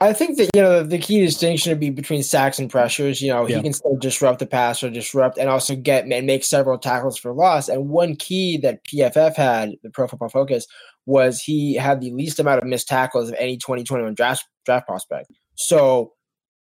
I 0.00 0.12
think 0.12 0.38
that 0.38 0.50
you 0.54 0.62
know 0.62 0.82
the 0.82 0.98
key 0.98 1.20
distinction 1.20 1.70
would 1.70 1.80
be 1.80 1.90
between 1.90 2.22
sacks 2.22 2.58
and 2.58 2.70
pressures. 2.70 3.20
You 3.20 3.32
know, 3.32 3.46
yeah. 3.46 3.56
he 3.56 3.62
can 3.62 3.72
still 3.72 3.96
disrupt 3.96 4.38
the 4.38 4.46
pass 4.46 4.82
or 4.82 4.90
disrupt 4.90 5.38
and 5.38 5.48
also 5.48 5.76
get 5.76 6.06
and 6.06 6.26
make 6.26 6.44
several 6.44 6.78
tackles 6.78 7.18
for 7.18 7.32
loss. 7.32 7.68
And 7.68 7.88
one 7.88 8.16
key 8.16 8.58
that 8.58 8.84
PFF 8.84 9.36
had, 9.36 9.72
the 9.82 9.90
Pro 9.90 10.08
Football 10.08 10.28
Focus, 10.28 10.66
was 11.04 11.40
he 11.40 11.74
had 11.74 12.00
the 12.00 12.10
least 12.12 12.38
amount 12.38 12.62
of 12.62 12.68
missed 12.68 12.88
tackles 12.88 13.28
of 13.28 13.36
any 13.38 13.56
2021 13.56 14.14
draft 14.14 14.44
draft 14.64 14.86
prospect. 14.86 15.30
So 15.56 16.12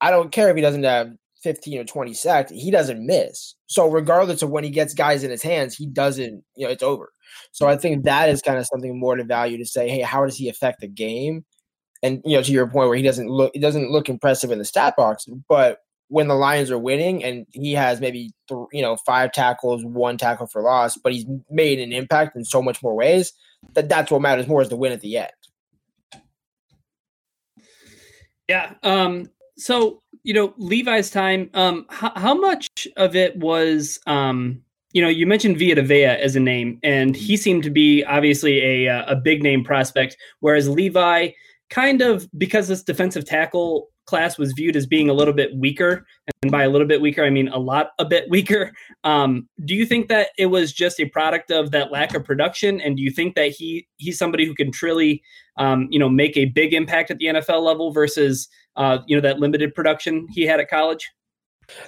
I 0.01 0.11
don't 0.11 0.31
care 0.31 0.49
if 0.49 0.55
he 0.55 0.61
doesn't 0.61 0.83
have 0.83 1.11
15 1.43 1.79
or 1.79 1.83
20 1.83 2.13
sacks, 2.13 2.51
he 2.51 2.71
doesn't 2.71 3.05
miss. 3.05 3.55
So 3.67 3.89
regardless 3.89 4.41
of 4.41 4.49
when 4.49 4.63
he 4.63 4.69
gets 4.69 4.93
guys 4.93 5.23
in 5.23 5.31
his 5.31 5.43
hands, 5.43 5.75
he 5.75 5.85
doesn't, 5.85 6.43
you 6.55 6.65
know, 6.65 6.71
it's 6.71 6.83
over. 6.83 7.11
So 7.51 7.67
I 7.67 7.77
think 7.77 8.03
that 8.03 8.29
is 8.29 8.41
kind 8.41 8.57
of 8.57 8.67
something 8.67 8.99
more 8.99 9.15
to 9.15 9.23
value 9.23 9.57
to 9.57 9.65
say, 9.65 9.89
hey, 9.89 10.01
how 10.01 10.25
does 10.25 10.37
he 10.37 10.49
affect 10.49 10.81
the 10.81 10.87
game? 10.87 11.45
And 12.01 12.21
you 12.25 12.37
know, 12.37 12.43
to 12.43 12.51
your 12.51 12.67
point 12.67 12.87
where 12.87 12.97
he 12.97 13.03
doesn't 13.03 13.29
look 13.29 13.51
it 13.53 13.59
doesn't 13.59 13.91
look 13.91 14.07
impressive 14.07 14.51
in 14.51 14.57
the 14.59 14.65
stat 14.65 14.95
box, 14.95 15.25
but 15.49 15.79
when 16.07 16.27
the 16.27 16.35
Lions 16.35 16.71
are 16.71 16.79
winning 16.79 17.23
and 17.23 17.45
he 17.51 17.73
has 17.73 18.01
maybe 18.01 18.31
th- 18.47 18.67
you 18.71 18.81
know 18.81 18.95
five 19.05 19.31
tackles, 19.31 19.83
one 19.83 20.17
tackle 20.17 20.47
for 20.47 20.61
loss, 20.61 20.97
but 20.97 21.11
he's 21.11 21.25
made 21.49 21.79
an 21.79 21.91
impact 21.91 22.35
in 22.35 22.45
so 22.45 22.61
much 22.61 22.81
more 22.81 22.95
ways 22.95 23.33
that 23.73 23.89
that's 23.89 24.11
what 24.11 24.21
matters 24.21 24.47
more 24.47 24.61
is 24.61 24.69
the 24.69 24.77
win 24.77 24.91
at 24.91 25.01
the 25.01 25.17
end. 25.17 25.31
Yeah. 28.47 28.73
Um. 28.81 29.29
So 29.59 30.01
you 30.23 30.33
know, 30.33 30.53
Levi's 30.57 31.09
time, 31.09 31.49
um, 31.53 31.85
how, 31.89 32.11
how 32.15 32.33
much 32.33 32.87
of 32.97 33.15
it 33.15 33.37
was, 33.37 33.99
um, 34.05 34.61
you 34.93 35.01
know, 35.01 35.07
you 35.07 35.25
mentioned 35.25 35.57
Vita 35.57 35.81
Vea 35.81 36.05
as 36.05 36.35
a 36.35 36.39
name, 36.39 36.79
and 36.83 37.15
he 37.15 37.37
seemed 37.37 37.63
to 37.63 37.69
be 37.69 38.03
obviously 38.05 38.85
a 38.85 39.03
a 39.07 39.15
big 39.15 39.43
name 39.43 39.63
prospect, 39.63 40.17
whereas 40.39 40.67
Levi 40.67 41.29
kind 41.69 42.01
of 42.01 42.27
because 42.37 42.67
this 42.67 42.81
defensive 42.81 43.25
tackle 43.25 43.89
class 44.05 44.39
was 44.39 44.53
viewed 44.53 44.75
as 44.75 44.87
being 44.87 45.07
a 45.07 45.13
little 45.13 45.33
bit 45.33 45.55
weaker, 45.55 46.03
and 46.41 46.51
by 46.51 46.63
a 46.63 46.69
little 46.69 46.87
bit 46.87 47.01
weaker, 47.01 47.23
I 47.23 47.29
mean 47.29 47.47
a 47.49 47.59
lot 47.59 47.91
a 47.99 48.05
bit 48.05 48.27
weaker. 48.29 48.73
Um, 49.03 49.47
do 49.65 49.75
you 49.75 49.85
think 49.85 50.09
that 50.09 50.29
it 50.39 50.47
was 50.47 50.73
just 50.73 50.99
a 50.99 51.05
product 51.09 51.51
of 51.51 51.69
that 51.71 51.91
lack 51.91 52.15
of 52.15 52.25
production, 52.25 52.81
and 52.81 52.97
do 52.97 53.03
you 53.03 53.11
think 53.11 53.35
that 53.35 53.51
he 53.51 53.87
he's 53.97 54.17
somebody 54.17 54.45
who 54.47 54.55
can 54.55 54.71
truly, 54.71 55.21
um, 55.59 55.87
you 55.91 55.99
know, 55.99 56.09
make 56.09 56.35
a 56.35 56.45
big 56.45 56.73
impact 56.73 57.11
at 57.11 57.19
the 57.19 57.25
NFL 57.25 57.61
level 57.61 57.91
versus 57.91 58.47
uh, 58.75 58.99
you 59.05 59.15
know, 59.15 59.21
that 59.21 59.39
limited 59.39 59.75
production 59.75 60.25
he 60.31 60.43
had 60.43 60.59
at 60.59 60.69
college? 60.69 61.07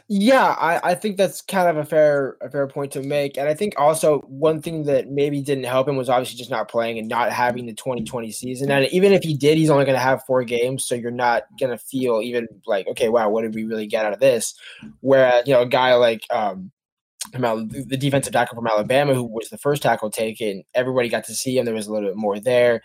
Yeah, 0.07 0.55
I, 0.59 0.91
I 0.91 0.95
think 0.95 1.17
that's 1.17 1.41
kind 1.41 1.67
of 1.67 1.77
a 1.77 1.85
fair 1.85 2.37
a 2.41 2.51
fair 2.51 2.67
point 2.67 2.91
to 2.91 3.01
make. 3.01 3.37
And 3.37 3.47
I 3.49 3.55
think 3.55 3.73
also 3.77 4.19
one 4.27 4.61
thing 4.61 4.83
that 4.83 5.09
maybe 5.09 5.41
didn't 5.41 5.63
help 5.63 5.87
him 5.87 5.95
was 5.95 6.09
obviously 6.09 6.37
just 6.37 6.51
not 6.51 6.69
playing 6.69 6.99
and 6.99 7.07
not 7.07 7.31
having 7.31 7.65
the 7.65 7.73
2020 7.73 8.31
season. 8.31 8.69
And 8.69 8.87
even 8.91 9.11
if 9.11 9.23
he 9.23 9.35
did, 9.35 9.57
he's 9.57 9.71
only 9.71 9.85
going 9.85 9.95
to 9.95 10.03
have 10.03 10.23
four 10.25 10.43
games, 10.43 10.85
so 10.85 10.93
you're 10.93 11.09
not 11.09 11.43
going 11.59 11.71
to 11.71 11.79
feel 11.79 12.21
even 12.21 12.47
like, 12.67 12.87
okay, 12.89 13.09
wow, 13.09 13.29
what 13.29 13.41
did 13.41 13.55
we 13.55 13.63
really 13.63 13.87
get 13.87 14.05
out 14.05 14.13
of 14.13 14.19
this? 14.19 14.53
Whereas, 14.99 15.47
you 15.47 15.53
know, 15.53 15.61
a 15.61 15.67
guy 15.67 15.95
like 15.95 16.21
um 16.29 16.71
the 17.31 17.97
defensive 17.99 18.33
tackle 18.33 18.55
from 18.55 18.67
Alabama, 18.67 19.13
who 19.13 19.23
was 19.23 19.49
the 19.49 19.57
first 19.57 19.83
tackle 19.83 20.09
taken, 20.09 20.63
everybody 20.73 21.07
got 21.07 21.23
to 21.25 21.35
see 21.35 21.57
him. 21.57 21.65
There 21.65 21.73
was 21.73 21.87
a 21.87 21.93
little 21.93 22.09
bit 22.09 22.17
more 22.17 22.39
there. 22.39 22.81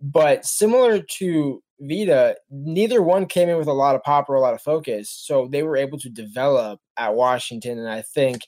But 0.00 0.44
similar 0.44 1.00
to 1.00 1.62
Vita, 1.80 2.36
neither 2.50 3.02
one 3.02 3.26
came 3.26 3.48
in 3.48 3.56
with 3.56 3.68
a 3.68 3.72
lot 3.72 3.94
of 3.94 4.02
pop 4.02 4.28
or 4.28 4.34
a 4.34 4.40
lot 4.40 4.54
of 4.54 4.62
focus. 4.62 5.10
So 5.10 5.48
they 5.50 5.62
were 5.62 5.76
able 5.76 5.98
to 5.98 6.08
develop 6.08 6.80
at 6.96 7.14
Washington. 7.14 7.78
And 7.78 7.88
I 7.88 8.02
think 8.02 8.42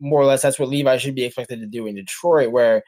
more 0.00 0.20
or 0.20 0.24
less 0.24 0.42
that's 0.42 0.58
what 0.58 0.68
Levi 0.68 0.96
should 0.96 1.14
be 1.14 1.24
expected 1.24 1.60
to 1.60 1.66
do 1.66 1.86
in 1.86 1.94
Detroit, 1.94 2.50
where 2.50 2.82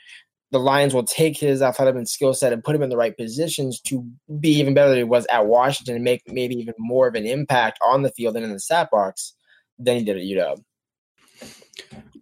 the 0.51 0.59
Lions 0.59 0.95
will 0.95 1.05
take 1.05 1.39
his 1.39 1.63
athletic 1.63 1.97
and 1.97 2.09
skill 2.09 2.35
set 2.35 2.53
and 2.53 2.63
put 2.63 2.77
him 2.77 2.83
in 2.83 2.91
the 2.91 2.97
right 2.97 3.17
positions 3.17 3.81
to 3.81 4.07
be 4.39 4.51
even 4.51 4.75
better 4.75 4.91
than 4.91 4.99
he 4.99 5.05
was 5.05 5.27
at 5.33 5.47
Washington 5.47 5.97
and 5.97 6.05
make 6.05 6.23
maybe 6.29 6.55
even 6.55 6.75
more 6.79 7.09
of 7.09 7.15
an 7.15 7.27
impact 7.27 7.79
on 7.87 8.03
the 8.03 8.11
field 8.11 8.37
and 8.37 8.45
in 8.45 8.53
the 8.53 8.61
stat 8.61 8.89
box 8.91 9.35
than 9.79 9.99
he 9.99 10.05
did 10.05 10.17
at 10.17 10.23
UW. 10.23 10.63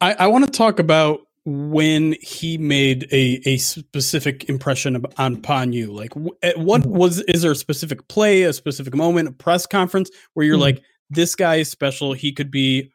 I, 0.00 0.14
I 0.14 0.26
want 0.28 0.46
to 0.46 0.50
talk 0.50 0.78
about 0.78 1.20
when 1.44 2.14
he 2.20 2.56
made 2.56 3.08
a, 3.10 3.40
a 3.44 3.56
specific 3.58 4.48
impression 4.48 5.04
on 5.18 5.34
upon 5.34 5.72
you. 5.72 5.92
Like, 5.92 6.14
what 6.14 6.40
mm-hmm. 6.82 6.90
was 6.90 7.20
is 7.22 7.42
there 7.42 7.52
a 7.52 7.56
specific 7.56 8.06
play, 8.08 8.42
a 8.42 8.52
specific 8.52 8.94
moment, 8.94 9.28
a 9.28 9.32
press 9.32 9.66
conference 9.66 10.10
where 10.34 10.46
you're 10.46 10.54
mm-hmm. 10.54 10.62
like, 10.62 10.82
this 11.10 11.34
guy 11.34 11.56
is 11.56 11.68
special. 11.68 12.12
He 12.12 12.32
could 12.32 12.50
be, 12.50 12.92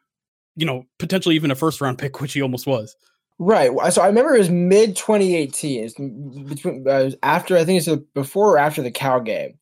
you 0.56 0.66
know, 0.66 0.84
potentially 0.98 1.34
even 1.34 1.50
a 1.50 1.54
first 1.54 1.80
round 1.80 1.98
pick, 1.98 2.20
which 2.20 2.32
he 2.32 2.42
almost 2.42 2.66
was. 2.66 2.96
Right. 3.38 3.70
So 3.92 4.02
I 4.02 4.08
remember 4.08 4.34
it 4.34 4.40
was 4.40 4.50
mid 4.50 4.96
2018. 4.96 5.84
It's 5.84 5.94
between 6.48 6.88
uh, 6.88 7.10
after 7.22 7.56
I 7.56 7.64
think 7.64 7.86
it's 7.86 8.02
before 8.12 8.54
or 8.54 8.58
after 8.58 8.82
the 8.82 8.90
Cal 8.90 9.20
game. 9.20 9.58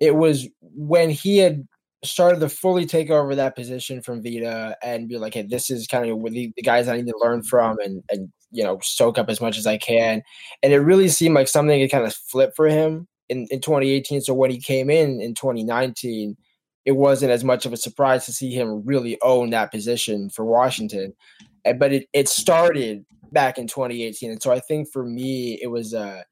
It 0.00 0.14
was 0.14 0.48
when 0.60 1.10
he 1.10 1.38
had 1.38 1.66
started 2.04 2.40
to 2.40 2.48
fully 2.48 2.86
take 2.86 3.10
over 3.10 3.34
that 3.34 3.56
position 3.56 4.00
from 4.02 4.22
Vita 4.22 4.76
and 4.82 5.08
be 5.08 5.18
like, 5.18 5.34
"Hey, 5.34 5.42
this 5.42 5.70
is 5.70 5.86
kind 5.86 6.08
of 6.08 6.22
the, 6.32 6.52
the 6.56 6.62
guys 6.62 6.88
I 6.88 6.96
need 6.96 7.06
to 7.06 7.18
learn 7.20 7.42
from 7.42 7.78
and 7.80 8.02
and 8.10 8.30
you 8.50 8.64
know 8.64 8.78
soak 8.82 9.18
up 9.18 9.28
as 9.28 9.40
much 9.40 9.58
as 9.58 9.66
I 9.66 9.78
can." 9.78 10.22
And 10.62 10.72
it 10.72 10.78
really 10.78 11.08
seemed 11.08 11.34
like 11.34 11.48
something 11.48 11.80
had 11.80 11.90
kind 11.90 12.04
of 12.04 12.14
flipped 12.14 12.56
for 12.56 12.68
him 12.68 13.08
in 13.28 13.46
in 13.50 13.60
2018. 13.60 14.20
So 14.20 14.34
when 14.34 14.50
he 14.50 14.60
came 14.60 14.90
in 14.90 15.20
in 15.20 15.34
2019, 15.34 16.36
it 16.84 16.92
wasn't 16.92 17.32
as 17.32 17.44
much 17.44 17.66
of 17.66 17.72
a 17.72 17.76
surprise 17.76 18.26
to 18.26 18.32
see 18.32 18.52
him 18.52 18.84
really 18.84 19.18
own 19.22 19.50
that 19.50 19.70
position 19.70 20.30
for 20.30 20.44
Washington. 20.44 21.14
But 21.64 21.92
it 21.92 22.08
it 22.12 22.28
started 22.28 23.04
back 23.32 23.58
in 23.58 23.66
2018. 23.66 24.30
And 24.30 24.42
so 24.42 24.52
I 24.52 24.60
think 24.60 24.88
for 24.90 25.04
me, 25.04 25.58
it 25.60 25.68
was 25.68 25.94
uh 25.94 26.22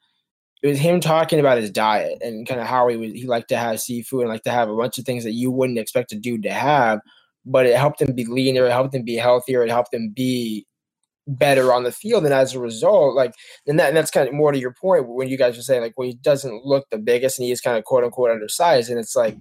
it 0.63 0.69
was 0.69 0.79
him 0.79 1.01
talking 1.01 1.39
about 1.39 1.59
his 1.59 1.71
diet 1.71 2.19
and 2.23 2.47
kind 2.49 2.61
of 2.61 2.67
how 2.67 2.89
he 2.89 2.97
was 2.97 3.13
he 3.13 3.27
liked 3.27 3.49
to 3.49 3.57
have 3.57 3.81
seafood 3.81 4.23
and 4.23 4.31
like 4.31 4.43
to 4.43 4.51
have 4.51 4.69
a 4.69 4.77
bunch 4.77 4.99
of 4.99 5.05
things 5.05 5.25
that 5.25 5.33
you 5.33 5.51
wouldn't 5.51 5.79
expect 5.79 6.13
a 6.13 6.17
dude 6.17 6.43
to 6.45 6.53
have, 6.53 7.01
but 7.45 7.67
it 7.67 7.77
helped 7.77 8.01
him 8.01 8.15
be 8.15 8.25
leaner, 8.25 8.67
it 8.67 8.73
helped 8.73 8.95
him 8.95 9.05
be 9.05 9.17
healthier, 9.17 9.63
it 9.63 9.71
helped 9.71 9.93
him 9.93 10.13
be 10.15 10.67
better 11.29 11.73
on 11.73 11.83
the 11.83 11.93
field. 11.93 12.25
And 12.25 12.33
as 12.33 12.55
a 12.55 12.61
result, 12.61 13.15
like 13.15 13.35
and 13.67 13.79
that 13.79 13.89
and 13.89 13.97
that's 13.97 14.11
kind 14.11 14.29
of 14.29 14.35
more 14.35 14.53
to 14.53 14.59
your 14.59 14.75
point 14.81 15.09
when 15.09 15.29
you 15.29 15.37
guys 15.37 15.57
were 15.57 15.63
saying 15.63 15.83
like 15.83 15.95
well 15.97 16.09
he 16.09 16.15
doesn't 16.15 16.65
look 16.65 16.87
the 16.91 16.99
biggest 16.99 17.39
and 17.39 17.47
he 17.47 17.53
is 17.53 17.61
kind 17.61 17.77
of 17.77 17.85
quote 17.85 18.05
unquote 18.05 18.31
undersized. 18.31 18.91
And 18.91 18.99
it's 18.99 19.17
like 19.17 19.37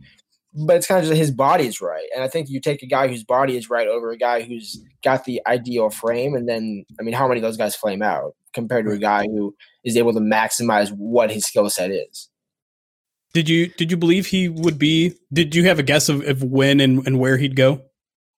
but 0.56 0.78
it's 0.78 0.88
kind 0.88 1.00
of 1.00 1.10
just 1.10 1.18
his 1.18 1.32
body's 1.32 1.82
right. 1.82 2.08
And 2.14 2.24
I 2.24 2.28
think 2.28 2.50
you 2.50 2.62
take 2.62 2.82
a 2.82 2.88
guy 2.88 3.08
whose 3.08 3.24
body 3.24 3.58
is 3.58 3.70
right 3.70 3.88
over 3.88 4.12
a 4.12 4.18
guy 4.18 4.42
who's 4.42 4.82
got 5.04 5.26
the 5.26 5.42
ideal 5.48 5.90
frame, 5.90 6.34
and 6.34 6.48
then 6.48 6.86
I 7.00 7.04
mean, 7.04 7.14
how 7.14 7.28
many 7.28 7.40
of 7.40 7.44
those 7.44 7.58
guys 7.58 7.76
flame 7.76 8.02
out 8.02 8.36
compared 8.56 8.86
to 8.86 8.92
a 8.92 8.98
guy 8.98 9.26
who 9.26 9.54
is 9.84 9.96
able 9.96 10.14
to 10.14 10.20
maximize 10.20 10.92
what 10.92 11.30
his 11.30 11.46
skill 11.46 11.70
set 11.70 11.92
is? 11.92 12.30
Did 13.34 13.50
you 13.50 13.68
did 13.68 13.92
you 13.92 13.98
believe 13.98 14.26
he 14.26 14.50
would 14.50 14.80
be? 14.80 15.14
Did 15.32 15.54
you 15.54 15.66
have 15.66 15.78
a 15.78 15.84
guess 15.84 16.10
of, 16.10 16.26
of 16.28 16.42
when 16.42 16.80
and, 16.80 17.06
and 17.06 17.20
where 17.20 17.38
he'd 17.38 17.56
go? 17.56 17.82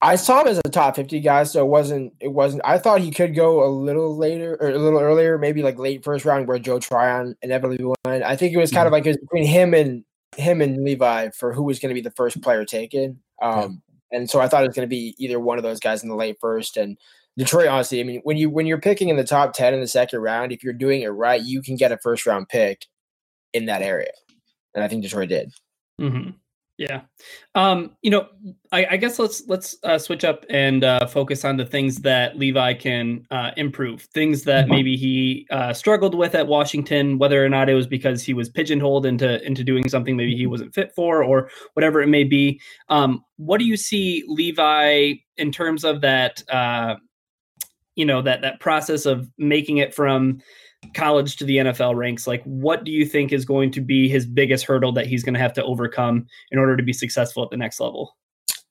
I 0.01 0.15
saw 0.15 0.41
him 0.41 0.47
as 0.47 0.59
a 0.59 0.69
top 0.69 0.95
fifty 0.95 1.19
guy, 1.19 1.43
so 1.43 1.63
it 1.63 1.69
wasn't 1.69 2.13
it 2.19 2.29
wasn't. 2.29 2.63
I 2.65 2.77
thought 2.79 3.01
he 3.01 3.12
could 3.12 3.36
go 3.36 3.63
a 3.63 3.69
little 3.69 4.17
later 4.17 4.57
or 4.59 4.69
a 4.69 4.77
little 4.77 5.00
earlier, 5.00 5.38
maybe 5.38 5.62
like 5.63 5.77
late 5.77 6.03
first 6.03 6.25
round, 6.25 6.47
where 6.47 6.59
Joe 6.59 6.79
Tryon 6.79 7.36
inevitably 7.41 7.93
went. 8.05 8.24
I 8.24 8.36
think 8.36 8.53
it 8.53 8.57
was 8.57 8.71
kind 8.71 8.81
mm-hmm. 8.81 8.88
of 8.88 8.91
like 8.93 9.05
it 9.05 9.09
was 9.09 9.17
between 9.17 9.45
him 9.45 9.74
and 9.74 10.03
him 10.36 10.62
and 10.62 10.83
Levi 10.83 11.29
for 11.29 11.53
who 11.53 11.63
was 11.63 11.79
going 11.79 11.89
to 11.89 11.95
be 11.95 12.01
the 12.01 12.15
first 12.15 12.41
player 12.41 12.65
taken. 12.65 13.19
Um, 13.41 13.81
yeah. 14.12 14.17
And 14.19 14.29
so 14.29 14.39
I 14.39 14.47
thought 14.47 14.63
it 14.63 14.67
was 14.67 14.75
going 14.75 14.88
to 14.88 14.89
be 14.89 15.15
either 15.17 15.39
one 15.39 15.57
of 15.57 15.63
those 15.63 15.79
guys 15.79 16.03
in 16.03 16.09
the 16.09 16.15
late 16.15 16.38
first. 16.39 16.77
And 16.77 16.97
Detroit, 17.38 17.67
honestly, 17.67 18.00
I 18.00 18.03
mean, 18.03 18.22
when 18.24 18.38
you 18.38 18.50
when 18.50 18.65
you're 18.65 18.82
picking 18.82 19.10
in 19.10 19.15
the 19.15 19.24
top 19.24 19.53
ten 19.53 19.74
in 19.74 19.79
the 19.79 19.88
second 19.88 20.22
round, 20.22 20.51
if 20.51 20.63
you're 20.63 20.74
doing 20.74 21.03
it 21.03 21.10
right, 21.10 21.41
you 21.41 21.62
can 21.62 21.75
get 21.75 21.91
a 21.91 21.98
first 21.98 22.25
round 22.25 22.50
pick 22.50 22.86
in 23.53 23.65
that 23.67 23.82
area. 23.82 24.12
And 24.74 24.84
I 24.84 24.88
think 24.88 25.03
Detroit 25.03 25.29
did. 25.29 25.51
Mm-hmm. 26.01 26.32
Yeah. 26.77 27.01
Um, 27.56 27.96
you 28.03 28.12
know, 28.12 28.27
I, 28.72 28.86
I, 28.91 28.98
guess 28.98 29.17
let's 29.17 29.41
let's 29.48 29.75
uh, 29.84 29.98
switch 29.98 30.24
up 30.24 30.46
and 30.48 30.84
uh, 30.84 31.08
focus 31.08 31.44
on 31.44 31.58
the 31.58 31.65
things 31.65 31.98
that 31.98 32.38
Levi 32.38 32.75
can 32.75 33.25
uh, 33.32 33.50
improve. 33.58 34.03
Things 34.13 34.44
that 34.44 34.65
mm-hmm. 34.65 34.75
maybe 34.75 34.96
he 34.96 35.48
uh, 35.50 35.74
struggled 35.74 36.13
with 36.13 36.36
at 36.36 36.46
Washington, 36.46 37.17
whether 37.17 37.44
or 37.44 37.50
not 37.50 37.67
it 37.67 37.74
was 37.74 37.88
because 37.88 38.24
he 38.24 38.36
was 38.36 38.48
pigeonholed 38.48 39.08
into 39.08 39.44
into 39.44 39.63
doing 39.63 39.89
something 39.89 40.15
maybe 40.15 40.36
he 40.36 40.46
wasn't 40.46 40.75
fit 40.75 40.91
for, 40.96 41.24
or 41.24 41.50
whatever 41.74 42.00
it 42.00 42.08
may 42.08 42.24
be. 42.24 42.62
Um, 42.89 43.24
what 43.38 43.58
do 43.58 43.65
you 43.65 43.75
see 43.75 44.24
Levi 44.27 45.13
in 45.36 45.51
terms 45.51 45.84
of 45.84 46.01
that? 46.01 46.44
You 47.98 48.06
know 48.06 48.22
that 48.22 48.42
that 48.42 48.62
process 48.62 49.06
of 49.06 49.30
making 49.38 49.77
it 49.77 49.94
from 49.94 50.39
college 50.94 51.36
to 51.38 51.46
the 51.46 51.58
NFL 51.58 51.96
ranks, 51.96 52.27
like 52.27 52.44
what 52.44 52.86
do 52.86 52.92
you 52.92 53.06
think 53.06 53.34
is 53.34 53.44
going 53.44 53.72
to 53.72 53.82
be 53.82 54.08
his 54.08 54.25
biggest 54.25 54.66
hurdle 54.66 54.94
that 54.94 55.08
he's 55.08 55.24
going 55.24 55.34
to 55.34 55.39
have 55.39 55.54
to 55.54 55.63
overcome 55.63 56.25
in 56.51 56.60
order 56.60 56.77
to 56.77 56.84
be 56.84 56.94
successful 56.94 57.44
at 57.44 57.50
the 57.50 57.58
next 57.58 57.80
level? 57.80 58.16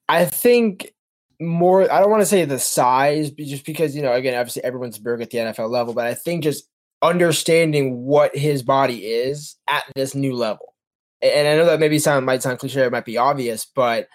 I 0.09 0.25
think 0.25 0.95
more 1.39 1.93
I 1.93 2.01
don't 2.01 2.11
want 2.11 2.23
to 2.23 2.27
say 2.27 2.47
the 2.47 2.59
size 2.59 3.31
just 3.33 3.67
because 3.67 3.95
you 3.95 4.01
know 4.01 4.13
again 4.13 4.39
obviously 4.39 4.65
everyone's 4.65 4.99
big 4.99 5.21
at 5.21 5.29
the 5.29 5.37
NFL 5.37 5.69
level 5.69 5.93
but 5.93 6.07
I 6.07 6.15
think 6.15 6.43
just 6.43 6.67
understanding 7.03 8.05
what 8.05 8.37
his 8.37 8.63
body 8.63 9.07
is 9.07 9.57
at 9.69 9.85
this 9.95 10.15
new 10.15 10.35
level. 10.35 10.75
And 11.23 11.49
I 11.49 11.57
know 11.57 11.67
that 11.67 11.81
maybe 11.81 11.99
sound 11.99 12.27
might 12.27 12.43
sound 12.43 12.59
cliche, 12.59 12.83
it 12.83 12.93
might 12.93 13.05
be 13.05 13.19
obvious, 13.19 13.65
but 13.65 14.09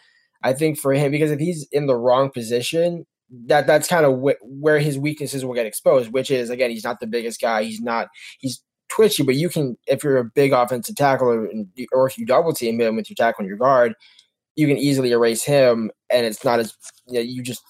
I 0.44 0.54
think 0.54 0.80
for 0.80 0.94
him 0.94 1.12
because 1.12 1.32
if 1.32 1.40
he's 1.40 1.68
in 1.72 1.88
the 1.88 1.96
wrong 1.96 2.32
position, 2.32 3.06
that 3.48 3.68
that's 3.68 3.88
kind 3.88 4.06
of 4.06 4.22
wh- 4.22 4.44
where 4.44 4.80
his 4.80 4.98
weaknesses 4.98 5.46
will 5.46 5.54
get 5.54 5.66
exposed. 5.66 6.12
Which 6.12 6.32
is 6.32 6.50
again, 6.50 6.70
he's 6.70 6.84
not 6.84 7.00
the 7.00 7.08
biggest 7.08 7.42
guy. 7.42 7.64
He's 7.64 7.82
not. 7.82 8.10
He's 8.40 8.62
twitchy, 8.90 9.24
but 9.24 9.36
you 9.36 9.50
can 9.50 9.78
if 9.88 10.04
you're 10.04 10.18
a 10.18 10.26
big 10.26 10.52
offensive 10.52 10.96
tackler 10.96 11.50
or 11.92 12.08
if 12.08 12.18
you 12.18 12.26
double 12.26 12.54
team 12.54 12.80
him 12.80 12.96
with 12.96 13.10
your 13.10 13.16
tackle 13.16 13.44
and 13.44 13.48
your 13.48 13.58
guard, 13.58 13.94
you 14.56 14.68
can 14.68 14.78
easily 14.78 15.12
erase 15.12 15.44
him, 15.44 15.92
and 16.12 16.26
it's 16.26 16.44
not 16.44 16.60
as 16.60 16.76
you, 17.08 17.16
know, 17.16 17.22
you 17.22 17.42
just 17.42 17.64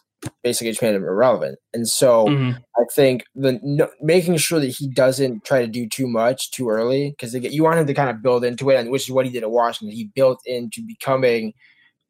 basically 0.43 0.71
just 0.71 0.81
made 0.81 0.93
him 0.93 1.03
irrelevant. 1.03 1.57
And 1.73 1.87
so 1.87 2.25
mm-hmm. 2.25 2.57
I 2.77 2.83
think 2.93 3.23
the 3.35 3.59
no, 3.63 3.89
making 4.01 4.37
sure 4.37 4.59
that 4.59 4.67
he 4.67 4.87
doesn't 4.87 5.45
try 5.45 5.61
to 5.61 5.67
do 5.67 5.87
too 5.87 6.07
much 6.07 6.51
too 6.51 6.69
early 6.69 7.11
because 7.11 7.33
you 7.33 7.63
want 7.63 7.79
him 7.79 7.87
to 7.87 7.93
kind 7.93 8.09
of 8.09 8.21
build 8.21 8.43
into 8.43 8.69
it, 8.69 8.77
and 8.77 8.91
which 8.91 9.07
is 9.07 9.11
what 9.11 9.25
he 9.25 9.31
did 9.31 9.43
at 9.43 9.51
Washington. 9.51 9.95
He 9.95 10.05
built 10.15 10.41
into 10.45 10.81
becoming 10.85 11.53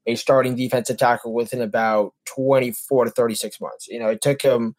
a 0.07 0.15
starting 0.15 0.55
defensive 0.55 0.97
tackle 0.97 1.33
within 1.33 1.61
about 1.61 2.13
24 2.25 3.05
to 3.05 3.11
36 3.11 3.61
months. 3.61 3.87
You 3.87 3.99
know, 3.99 4.09
it 4.09 4.21
took 4.21 4.41
him 4.41 4.75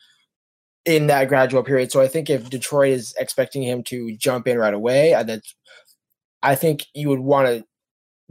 in 0.84 1.06
that 1.06 1.28
gradual 1.28 1.62
period. 1.62 1.92
So 1.92 2.00
I 2.00 2.08
think 2.08 2.28
if 2.28 2.50
Detroit 2.50 2.92
is 2.92 3.14
expecting 3.18 3.62
him 3.62 3.82
to 3.84 4.16
jump 4.16 4.48
in 4.48 4.58
right 4.58 4.74
away, 4.74 5.14
uh, 5.14 5.22
that 5.24 5.42
I 6.42 6.54
think 6.54 6.86
you 6.94 7.08
would 7.08 7.20
want 7.20 7.46
to 7.46 7.64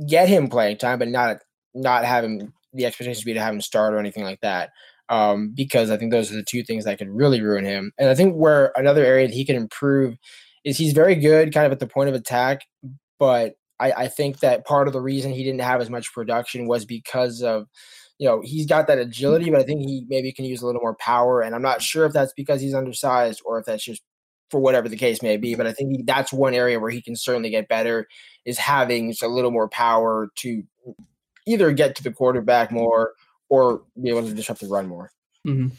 get 0.05 0.27
him 0.27 0.49
playing 0.49 0.77
time, 0.77 0.99
but 0.99 1.07
not 1.07 1.37
not 1.73 2.03
have 2.03 2.23
him 2.23 2.53
the 2.73 2.85
expectations 2.85 3.23
be 3.23 3.33
to 3.33 3.41
have 3.41 3.53
him 3.53 3.61
start 3.61 3.93
or 3.93 3.99
anything 3.99 4.23
like 4.23 4.41
that. 4.41 4.71
Um, 5.09 5.51
because 5.53 5.91
I 5.91 5.97
think 5.97 6.11
those 6.11 6.31
are 6.31 6.35
the 6.35 6.43
two 6.43 6.63
things 6.63 6.85
that 6.85 6.97
could 6.97 7.09
really 7.09 7.41
ruin 7.41 7.65
him. 7.65 7.91
And 7.97 8.09
I 8.09 8.15
think 8.15 8.33
where 8.35 8.71
another 8.75 9.05
area 9.05 9.27
that 9.27 9.33
he 9.33 9.43
can 9.43 9.57
improve 9.57 10.15
is 10.63 10.77
he's 10.77 10.93
very 10.93 11.15
good 11.15 11.53
kind 11.53 11.65
of 11.65 11.71
at 11.73 11.79
the 11.79 11.87
point 11.87 12.07
of 12.07 12.15
attack, 12.15 12.61
but 13.19 13.55
I, 13.81 14.03
I 14.03 14.07
think 14.07 14.39
that 14.39 14.65
part 14.65 14.87
of 14.87 14.93
the 14.93 15.01
reason 15.01 15.31
he 15.31 15.43
didn't 15.43 15.61
have 15.61 15.81
as 15.81 15.89
much 15.89 16.13
production 16.13 16.67
was 16.67 16.85
because 16.85 17.41
of 17.41 17.67
you 18.19 18.27
know 18.27 18.41
he's 18.41 18.67
got 18.67 18.87
that 18.87 18.99
agility, 18.99 19.49
but 19.49 19.59
I 19.59 19.63
think 19.63 19.81
he 19.81 20.05
maybe 20.07 20.31
can 20.31 20.45
use 20.45 20.61
a 20.61 20.65
little 20.67 20.81
more 20.81 20.95
power. 20.95 21.41
And 21.41 21.55
I'm 21.55 21.61
not 21.63 21.81
sure 21.81 22.05
if 22.05 22.13
that's 22.13 22.33
because 22.33 22.61
he's 22.61 22.75
undersized 22.75 23.41
or 23.43 23.59
if 23.59 23.65
that's 23.65 23.83
just 23.83 24.03
for 24.51 24.59
whatever 24.59 24.87
the 24.87 24.97
case 24.97 25.23
may 25.23 25.37
be. 25.37 25.55
But 25.55 25.65
I 25.65 25.73
think 25.73 25.91
he, 25.91 26.03
that's 26.03 26.31
one 26.31 26.53
area 26.53 26.79
where 26.79 26.91
he 26.91 27.01
can 27.01 27.15
certainly 27.15 27.49
get 27.49 27.67
better 27.67 28.07
is 28.45 28.59
having 28.59 29.15
a 29.23 29.27
little 29.27 29.51
more 29.51 29.67
power 29.69 30.29
to 30.35 30.63
either 31.47 31.71
get 31.71 31.95
to 31.95 32.03
the 32.03 32.11
quarterback 32.11 32.71
more 32.71 33.13
or 33.49 33.81
be 34.01 34.09
able 34.09 34.27
to 34.27 34.33
disrupt 34.33 34.61
the 34.61 34.67
run 34.67 34.87
more. 34.87 35.11
Mm-hmm. 35.47 35.69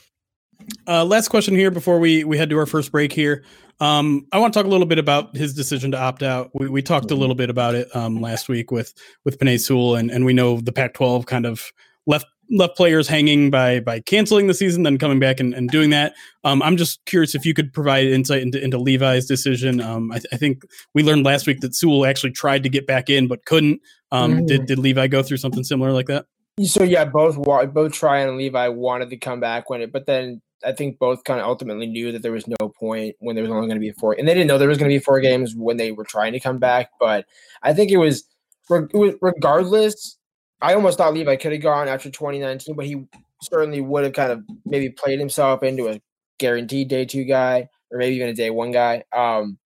Uh, 0.87 1.05
last 1.05 1.29
question 1.29 1.55
here 1.55 1.71
before 1.71 1.99
we 1.99 2.25
we 2.25 2.39
head 2.39 2.51
to 2.51 2.59
our 2.59 2.67
first 2.67 2.93
break 2.93 3.13
here. 3.13 3.45
Um, 3.83 4.29
I 4.31 4.39
want 4.39 4.55
to 4.55 4.61
talk 4.61 4.65
a 4.65 4.71
little 4.71 4.87
bit 4.87 5.01
about 5.01 5.37
his 5.37 5.55
decision 5.55 5.91
to 5.91 5.99
opt 5.99 6.23
out. 6.23 6.53
We, 6.55 6.69
we 6.69 6.83
talked 6.83 7.11
a 7.11 7.17
little 7.17 7.35
bit 7.35 7.51
about 7.51 7.75
it 7.75 7.95
um, 7.97 8.21
last 8.21 8.49
week 8.49 8.71
with 8.71 8.95
with 9.25 9.41
Penei 9.41 9.59
Sewell, 9.59 9.97
and, 9.97 10.09
and 10.09 10.25
we 10.25 10.33
know 10.33 10.61
the 10.61 10.71
Pac-12 10.71 11.27
kind 11.27 11.45
of 11.45 11.73
left 12.07 12.27
left 12.49 12.77
players 12.77 13.09
hanging 13.09 13.51
by 13.51 13.81
by 13.81 13.99
canceling 13.99 14.47
the 14.47 14.55
season, 14.55 14.85
then 14.85 14.99
coming 14.99 15.19
back 15.19 15.41
and, 15.41 15.53
and 15.53 15.69
doing 15.69 15.91
that. 15.91 16.15
Um, 16.45 16.63
I'm 16.63 16.77
just 16.77 17.05
curious 17.07 17.35
if 17.35 17.45
you 17.45 17.55
could 17.55 17.73
provide 17.73 18.07
insight 18.07 18.43
into, 18.43 18.63
into 18.63 18.79
Levi's 18.79 19.27
decision. 19.27 19.81
Um, 19.81 20.13
I, 20.13 20.19
th- 20.19 20.29
I, 20.33 20.37
think 20.37 20.63
we 20.95 21.03
learned 21.03 21.25
last 21.25 21.49
week 21.49 21.59
that 21.63 21.75
Sewell 21.75 22.07
actually 22.07 22.33
tried 22.33 22.63
to 22.63 22.69
get 22.69 22.87
back 22.87 23.11
in 23.11 23.27
but 23.27 23.45
couldn't. 23.47 23.81
Um, 24.13 24.43
mm. 24.43 24.47
Did 24.47 24.67
did 24.67 24.79
Levi 24.79 25.09
go 25.09 25.25
through 25.25 25.39
something 25.39 25.65
similar 25.65 25.91
like 25.91 26.07
that? 26.07 26.27
So 26.63 26.85
yeah, 26.85 27.05
both 27.05 27.37
both 27.75 27.93
Tryon 27.95 28.29
and 28.29 28.39
Levi 28.39 28.69
wanted 28.69 29.11
to 29.11 29.17
come 29.17 29.41
back 29.41 29.69
when 29.69 29.81
it, 29.81 29.91
but 29.91 30.07
then 30.07 30.41
I 30.65 30.73
think 30.73 30.99
both 30.99 31.25
kind 31.25 31.41
of 31.41 31.47
ultimately 31.47 31.87
knew 31.87 32.13
that 32.13 32.23
there 32.23 32.33
was 32.33 32.47
no 32.47 32.69
point 32.69 33.17
when 33.21 33.35
there 33.35 33.43
was 33.43 33.51
only 33.51 33.67
going 33.67 33.77
to 33.77 33.81
be 33.81 33.93
four, 33.93 34.15
and 34.19 34.27
they 34.27 34.35
didn't 34.35 34.47
know 34.47 34.59
there 34.59 34.69
was 34.69 34.79
going 34.79 34.91
to 34.91 34.95
be 34.95 35.03
four 35.03 35.21
games 35.21 35.55
when 35.55 35.77
they 35.77 35.93
were 35.93 36.05
trying 36.05 36.33
to 36.33 36.41
come 36.41 36.59
back. 36.59 36.91
But 36.99 37.27
I 37.63 37.73
think 37.73 37.91
it 37.91 37.99
was, 37.99 38.25
regardless. 38.69 40.19
I 40.61 40.75
almost 40.75 40.97
thought 40.99 41.15
Levi 41.15 41.37
could 41.37 41.53
have 41.53 41.61
gone 41.61 41.89
after 41.89 42.09
2019, 42.09 42.77
but 42.77 42.87
he 42.87 43.05
certainly 43.43 43.81
would 43.81 44.05
have 44.05 44.13
kind 44.13 44.31
of 44.31 44.45
maybe 44.65 44.91
played 44.91 45.19
himself 45.19 45.65
into 45.65 45.89
a 45.89 46.01
guaranteed 46.39 46.89
day 46.89 47.05
two 47.05 47.25
guy. 47.25 47.69
or 47.91 47.99
maybe 47.99 48.17
even 48.17 48.29
a 48.29 48.35
day 48.35 48.51
one 48.51 48.71
guy. 48.71 49.05
Um, 49.13 49.59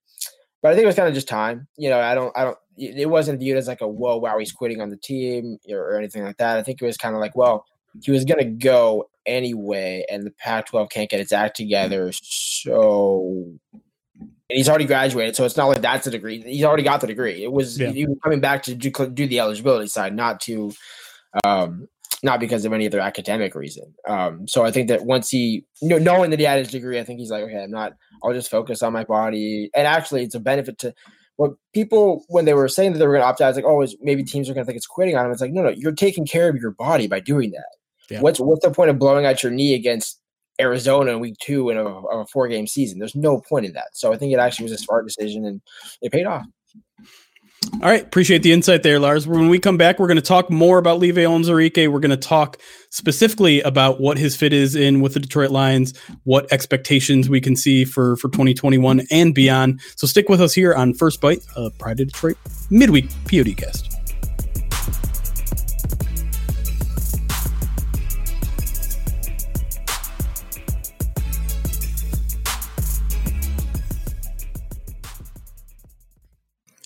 but 0.63 0.73
I 0.73 0.75
think 0.75 0.85
it 0.85 0.87
was 0.87 0.97
kind 0.97 1.09
of 1.09 1.15
just 1.15 1.29
time. 1.29 1.69
You 1.77 1.91
know, 1.91 2.01
I 2.01 2.15
don't, 2.15 2.37
I 2.37 2.45
don't. 2.45 2.59
It 2.79 3.09
wasn't 3.09 3.41
viewed 3.41 3.57
as 3.57 3.69
like 3.69 3.81
a 3.81 3.89
whoa, 3.89 4.17
wow, 4.19 4.39
he's 4.39 4.53
quitting 4.53 4.81
on 4.83 4.91
the 4.91 4.97
team 4.97 5.59
or, 5.71 5.79
or 5.79 5.97
anything 5.97 6.25
like 6.25 6.37
that. 6.39 6.59
I 6.59 6.63
think 6.63 6.83
it 6.83 6.85
was 6.85 6.97
kind 6.99 7.15
of 7.15 7.21
like, 7.21 7.37
well, 7.37 7.65
he 8.03 8.11
was 8.11 8.25
gonna 8.25 8.45
go 8.45 9.09
anyway, 9.27 10.05
and 10.11 10.25
the 10.25 10.31
Pac-12 10.31 10.91
can't 10.91 11.11
get 11.11 11.21
its 11.21 11.33
act 11.33 11.57
together, 11.57 12.13
so 12.13 13.59
and 14.49 14.57
he's 14.57 14.69
already 14.69 14.85
graduated, 14.85 15.35
so 15.35 15.45
it's 15.45 15.57
not 15.57 15.67
like 15.67 15.83
that's 15.83 16.07
a 16.07 16.11
degree. 16.11 16.41
He's 16.41 16.63
already 16.63 16.85
got 16.85 17.01
the 17.01 17.09
degree. 17.09 17.43
It 17.43 17.51
was 17.51 17.81
yeah. 17.81 17.91
he 17.91 18.07
was 18.07 18.17
coming 18.23 18.41
back 18.41 18.63
to 18.65 18.77
do, 18.77 18.91
do 18.91 19.27
the 19.27 19.41
eligibility 19.41 19.89
side, 19.89 20.15
not 20.15 20.41
to, 20.43 20.73
um, 21.45 21.89
not 22.23 22.39
because 22.39 22.65
of 22.65 22.73
any 22.73 22.87
other 22.87 23.01
academic 23.01 23.57
reason. 23.57 23.93
Um, 24.07 24.47
so 24.47 24.65
I 24.65 24.71
think 24.71 24.89
that 24.89 25.05
once 25.05 25.31
he, 25.31 25.67
you 25.83 25.89
know, 25.89 25.99
knowing 25.99 26.31
that 26.31 26.39
he 26.39 26.45
had 26.45 26.61
his 26.61 26.69
degree, 26.69 27.01
I 27.01 27.05
think 27.05 27.19
he's 27.19 27.31
like, 27.31 27.43
okay, 27.43 27.65
I'm 27.65 27.73
not. 27.73 27.95
I'll 28.23 28.33
just 28.33 28.51
focus 28.51 28.85
on 28.85 28.93
my 28.93 29.03
body. 29.03 29.69
And 29.75 29.85
actually, 29.85 30.23
it's 30.23 30.37
a 30.37 30.41
benefit 30.41 30.79
to 30.79 30.95
what 31.35 31.53
people 31.75 32.25
when 32.29 32.45
they 32.45 32.55
were 32.55 32.69
saying 32.69 32.93
that 32.93 33.01
they 33.01 33.07
were 33.07 33.15
going 33.15 33.23
to 33.23 33.29
opt 33.29 33.41
out. 33.41 33.49
It's 33.49 33.57
like, 33.57 33.65
oh, 33.65 33.85
maybe 34.01 34.23
teams 34.23 34.49
are 34.49 34.55
going 34.55 34.65
to 34.65 34.67
think 34.67 34.77
it's 34.77 34.87
quitting 34.87 35.17
on 35.17 35.27
him. 35.27 35.33
It's 35.33 35.41
like, 35.41 35.53
no, 35.53 35.65
no, 35.65 35.71
you're 35.71 35.91
taking 35.91 36.25
care 36.25 36.49
of 36.49 36.55
your 36.55 36.71
body 36.71 37.09
by 37.09 37.19
doing 37.19 37.51
that. 37.51 37.67
Yeah. 38.11 38.21
What's 38.21 38.41
what's 38.41 38.65
the 38.65 38.71
point 38.71 38.91
of 38.91 38.99
blowing 38.99 39.27
out 39.27 39.43
your 39.43 39.53
knee 39.53 39.75
against 39.75 40.21
Arizona 40.61 41.13
in 41.13 41.21
week 41.21 41.37
two 41.41 41.71
in 41.71 41.77
a, 41.77 41.85
a 41.85 42.27
four 42.27 42.49
game 42.49 42.67
season. 42.67 42.99
There's 42.99 43.15
no 43.15 43.41
point 43.41 43.67
in 43.67 43.73
that. 43.73 43.89
So 43.97 44.13
I 44.13 44.17
think 44.17 44.33
it 44.33 44.39
actually 44.39 44.65
was 44.65 44.73
a 44.73 44.79
smart 44.79 45.07
decision 45.07 45.45
and 45.45 45.61
it 46.01 46.13
paid 46.13 46.27
off. 46.27 46.45
All 47.75 47.91
right. 47.91 48.03
Appreciate 48.03 48.43
the 48.43 48.53
insight 48.53 48.83
there, 48.83 49.01
Lars. 49.01 49.27
When 49.27 49.49
we 49.49 49.59
come 49.59 49.77
back, 49.77 49.99
we're 49.99 50.07
going 50.07 50.17
to 50.17 50.23
talk 50.23 50.51
more 50.51 50.79
about 50.79 51.01
Levi 51.01 51.23
Onwuzurike. 51.23 51.91
We're 51.91 52.01
going 52.01 52.11
to 52.11 52.17
talk 52.17 52.59
specifically 52.91 53.61
about 53.63 54.01
what 54.01 54.19
his 54.19 54.37
fit 54.37 54.53
is 54.53 54.77
in 54.77 55.01
with 55.01 55.15
the 55.15 55.21
Detroit 55.21 55.51
Lions, 55.51 55.93
what 56.25 56.51
expectations 56.53 57.29
we 57.29 57.41
can 57.41 57.57
see 57.57 57.85
for, 57.85 58.17
for 58.17 58.29
2021 58.29 59.03
and 59.11 59.35
beyond. 59.35 59.81
So 59.97 60.07
stick 60.07 60.29
with 60.29 60.41
us 60.41 60.55
here 60.55 60.75
on 60.75 60.95
First 60.95 61.21
Byte, 61.21 61.45
a 61.57 61.71
Pride 61.71 62.01
of 62.01 62.09
Detroit 62.09 62.39
midweek 62.71 63.11
POD 63.25 63.47
PODcast. 63.47 63.96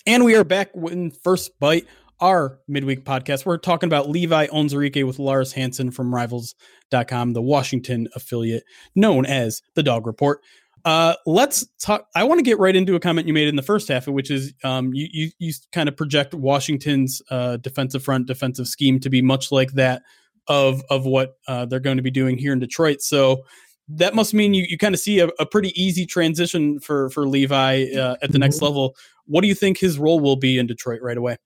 And 0.06 0.24
we 0.24 0.34
are 0.34 0.44
back 0.44 0.70
in 0.74 1.10
First 1.10 1.60
Byte, 1.60 1.86
our 2.20 2.58
midweek 2.66 3.04
podcast. 3.04 3.44
We're 3.44 3.58
talking 3.58 3.86
about 3.86 4.08
Levi 4.08 4.46
Onwuzurike 4.46 5.06
with 5.06 5.18
Lars 5.18 5.52
Hanson 5.52 5.90
from 5.90 6.14
Rivals.com, 6.14 7.34
the 7.34 7.42
Washington 7.42 8.08
affiliate 8.14 8.64
known 8.94 9.26
as 9.26 9.60
the 9.74 9.82
Dog 9.82 10.06
Report. 10.06 10.40
Uh, 10.86 11.16
let's 11.26 11.66
talk. 11.78 12.06
I 12.14 12.24
want 12.24 12.38
to 12.38 12.42
get 12.42 12.58
right 12.58 12.74
into 12.74 12.94
a 12.94 13.00
comment 13.00 13.26
you 13.26 13.34
made 13.34 13.48
in 13.48 13.56
the 13.56 13.62
first 13.62 13.88
half, 13.88 14.08
which 14.08 14.30
is 14.30 14.54
um, 14.64 14.94
you, 14.94 15.06
you, 15.12 15.30
you 15.38 15.52
kind 15.70 15.86
of 15.86 15.98
project 15.98 16.32
Washington's 16.32 17.20
uh, 17.30 17.58
defensive 17.58 18.02
front, 18.02 18.26
defensive 18.26 18.68
scheme 18.68 19.00
to 19.00 19.10
be 19.10 19.20
much 19.20 19.52
like 19.52 19.72
that 19.72 20.00
of 20.48 20.82
of 20.88 21.04
what 21.04 21.34
uh, 21.46 21.66
they're 21.66 21.78
going 21.78 21.98
to 21.98 22.02
be 22.02 22.10
doing 22.10 22.38
here 22.38 22.54
in 22.54 22.58
Detroit. 22.58 23.02
So 23.02 23.44
that 23.88 24.14
must 24.14 24.32
mean 24.32 24.54
you, 24.54 24.64
you 24.68 24.78
kind 24.78 24.94
of 24.94 25.00
see 25.00 25.18
a, 25.18 25.26
a 25.38 25.44
pretty 25.44 25.78
easy 25.80 26.06
transition 26.06 26.80
for 26.80 27.10
for 27.10 27.28
Levi 27.28 27.86
uh, 27.94 28.16
at 28.22 28.32
the 28.32 28.38
next 28.38 28.56
mm-hmm. 28.56 28.66
level. 28.66 28.96
What 29.30 29.42
do 29.42 29.48
you 29.48 29.54
think 29.54 29.78
his 29.78 29.96
role 29.96 30.18
will 30.18 30.34
be 30.34 30.58
in 30.58 30.66
Detroit 30.66 31.00
right 31.02 31.16
away? 31.16 31.36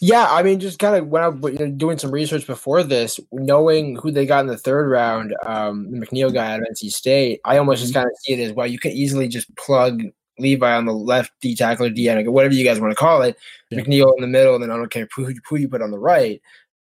Yeah, 0.00 0.26
I 0.28 0.42
mean, 0.42 0.58
just 0.58 0.80
kind 0.80 0.96
of 0.96 1.08
when 1.08 1.22
I 1.22 1.28
was 1.28 1.56
doing 1.76 1.98
some 1.98 2.10
research 2.10 2.46
before 2.46 2.82
this, 2.82 3.20
knowing 3.32 3.96
who 3.96 4.10
they 4.10 4.26
got 4.26 4.40
in 4.40 4.48
the 4.48 4.56
third 4.56 4.90
round, 4.90 5.34
um, 5.46 5.90
the 5.90 6.04
McNeill 6.04 6.34
guy 6.34 6.52
out 6.52 6.60
of 6.60 6.66
NC 6.66 6.90
State, 6.90 7.40
I 7.44 7.58
almost 7.58 7.78
mm-hmm. 7.78 7.84
just 7.84 7.94
kind 7.94 8.06
of 8.06 8.12
see 8.18 8.32
it 8.32 8.40
as 8.40 8.52
well. 8.52 8.66
You 8.66 8.78
can 8.80 8.92
easily 8.92 9.28
just 9.28 9.54
plug 9.56 10.02
Levi 10.40 10.74
on 10.74 10.86
the 10.86 10.92
left, 10.92 11.32
D 11.40 11.54
tackle 11.54 11.88
D 11.90 12.08
whatever 12.26 12.54
you 12.54 12.64
guys 12.64 12.80
want 12.80 12.90
to 12.90 12.96
call 12.96 13.22
it, 13.22 13.36
yeah. 13.70 13.80
McNeill 13.80 14.12
in 14.16 14.20
the 14.20 14.26
middle, 14.26 14.54
and 14.54 14.62
then 14.62 14.70
I 14.72 14.76
don't 14.76 14.90
care 14.90 15.08
who, 15.14 15.32
who 15.48 15.56
you 15.56 15.68
put 15.68 15.82
on 15.82 15.92
the 15.92 15.98
right 15.98 16.40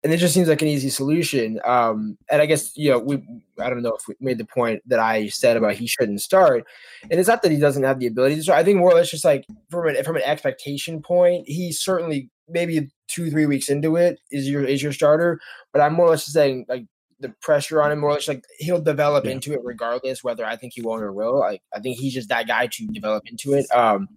and 0.04 0.12
it 0.12 0.18
just 0.18 0.34
seems 0.34 0.48
like 0.48 0.62
an 0.62 0.68
easy 0.68 0.90
solution. 0.90 1.58
Um, 1.64 2.16
and 2.30 2.40
I 2.40 2.46
guess 2.46 2.76
you 2.76 2.90
know 2.90 2.98
we 2.98 3.16
I 3.58 3.68
don't 3.68 3.82
know 3.82 3.94
if 3.94 4.06
we 4.06 4.14
made 4.20 4.38
the 4.38 4.44
point 4.44 4.82
that 4.87 4.98
I 4.98 5.28
said 5.28 5.56
about 5.56 5.74
he 5.74 5.87
shouldn't 5.87 6.20
start, 6.20 6.64
and 7.02 7.18
it's 7.18 7.28
not 7.28 7.42
that 7.42 7.52
he 7.52 7.58
doesn't 7.58 7.82
have 7.82 7.98
the 7.98 8.06
ability 8.06 8.37
to 8.37 8.42
start. 8.42 8.58
I 8.58 8.64
think 8.64 8.78
more 8.78 8.90
or 8.90 8.94
less 8.94 9.11
just 9.11 9.24
like 9.24 9.44
from 9.70 9.88
an 9.88 10.02
from 10.04 10.16
an 10.16 10.22
expectation 10.22 11.02
point, 11.02 11.48
he 11.48 11.72
certainly 11.72 12.30
maybe 12.48 12.88
two 13.08 13.30
three 13.30 13.46
weeks 13.46 13.68
into 13.68 13.96
it 13.96 14.20
is 14.30 14.48
your 14.48 14.64
is 14.64 14.82
your 14.82 14.92
starter. 14.92 15.40
But 15.72 15.82
I'm 15.82 15.94
more 15.94 16.06
or 16.06 16.11
less 16.11 16.24
just 16.24 16.34
saying 16.34 16.66
like 16.68 16.84
the 17.20 17.34
pressure 17.42 17.82
on 17.82 17.90
him 17.90 17.98
more 17.98 18.11
or 18.11 18.14
less 18.14 18.28
like 18.28 18.44
he'll 18.58 18.80
develop 18.80 19.24
yeah. 19.24 19.32
into 19.32 19.52
it 19.52 19.61
regardless 19.64 20.22
whether 20.22 20.44
I 20.44 20.54
think 20.54 20.74
he 20.74 20.82
won't 20.82 21.02
or 21.02 21.12
will. 21.12 21.40
Like 21.40 21.62
I 21.74 21.80
think 21.80 21.98
he's 21.98 22.14
just 22.14 22.28
that 22.28 22.46
guy 22.46 22.68
to 22.68 22.87
develop 22.87 23.24
into 23.26 23.54
it. 23.54 23.66
Um, 23.74 24.08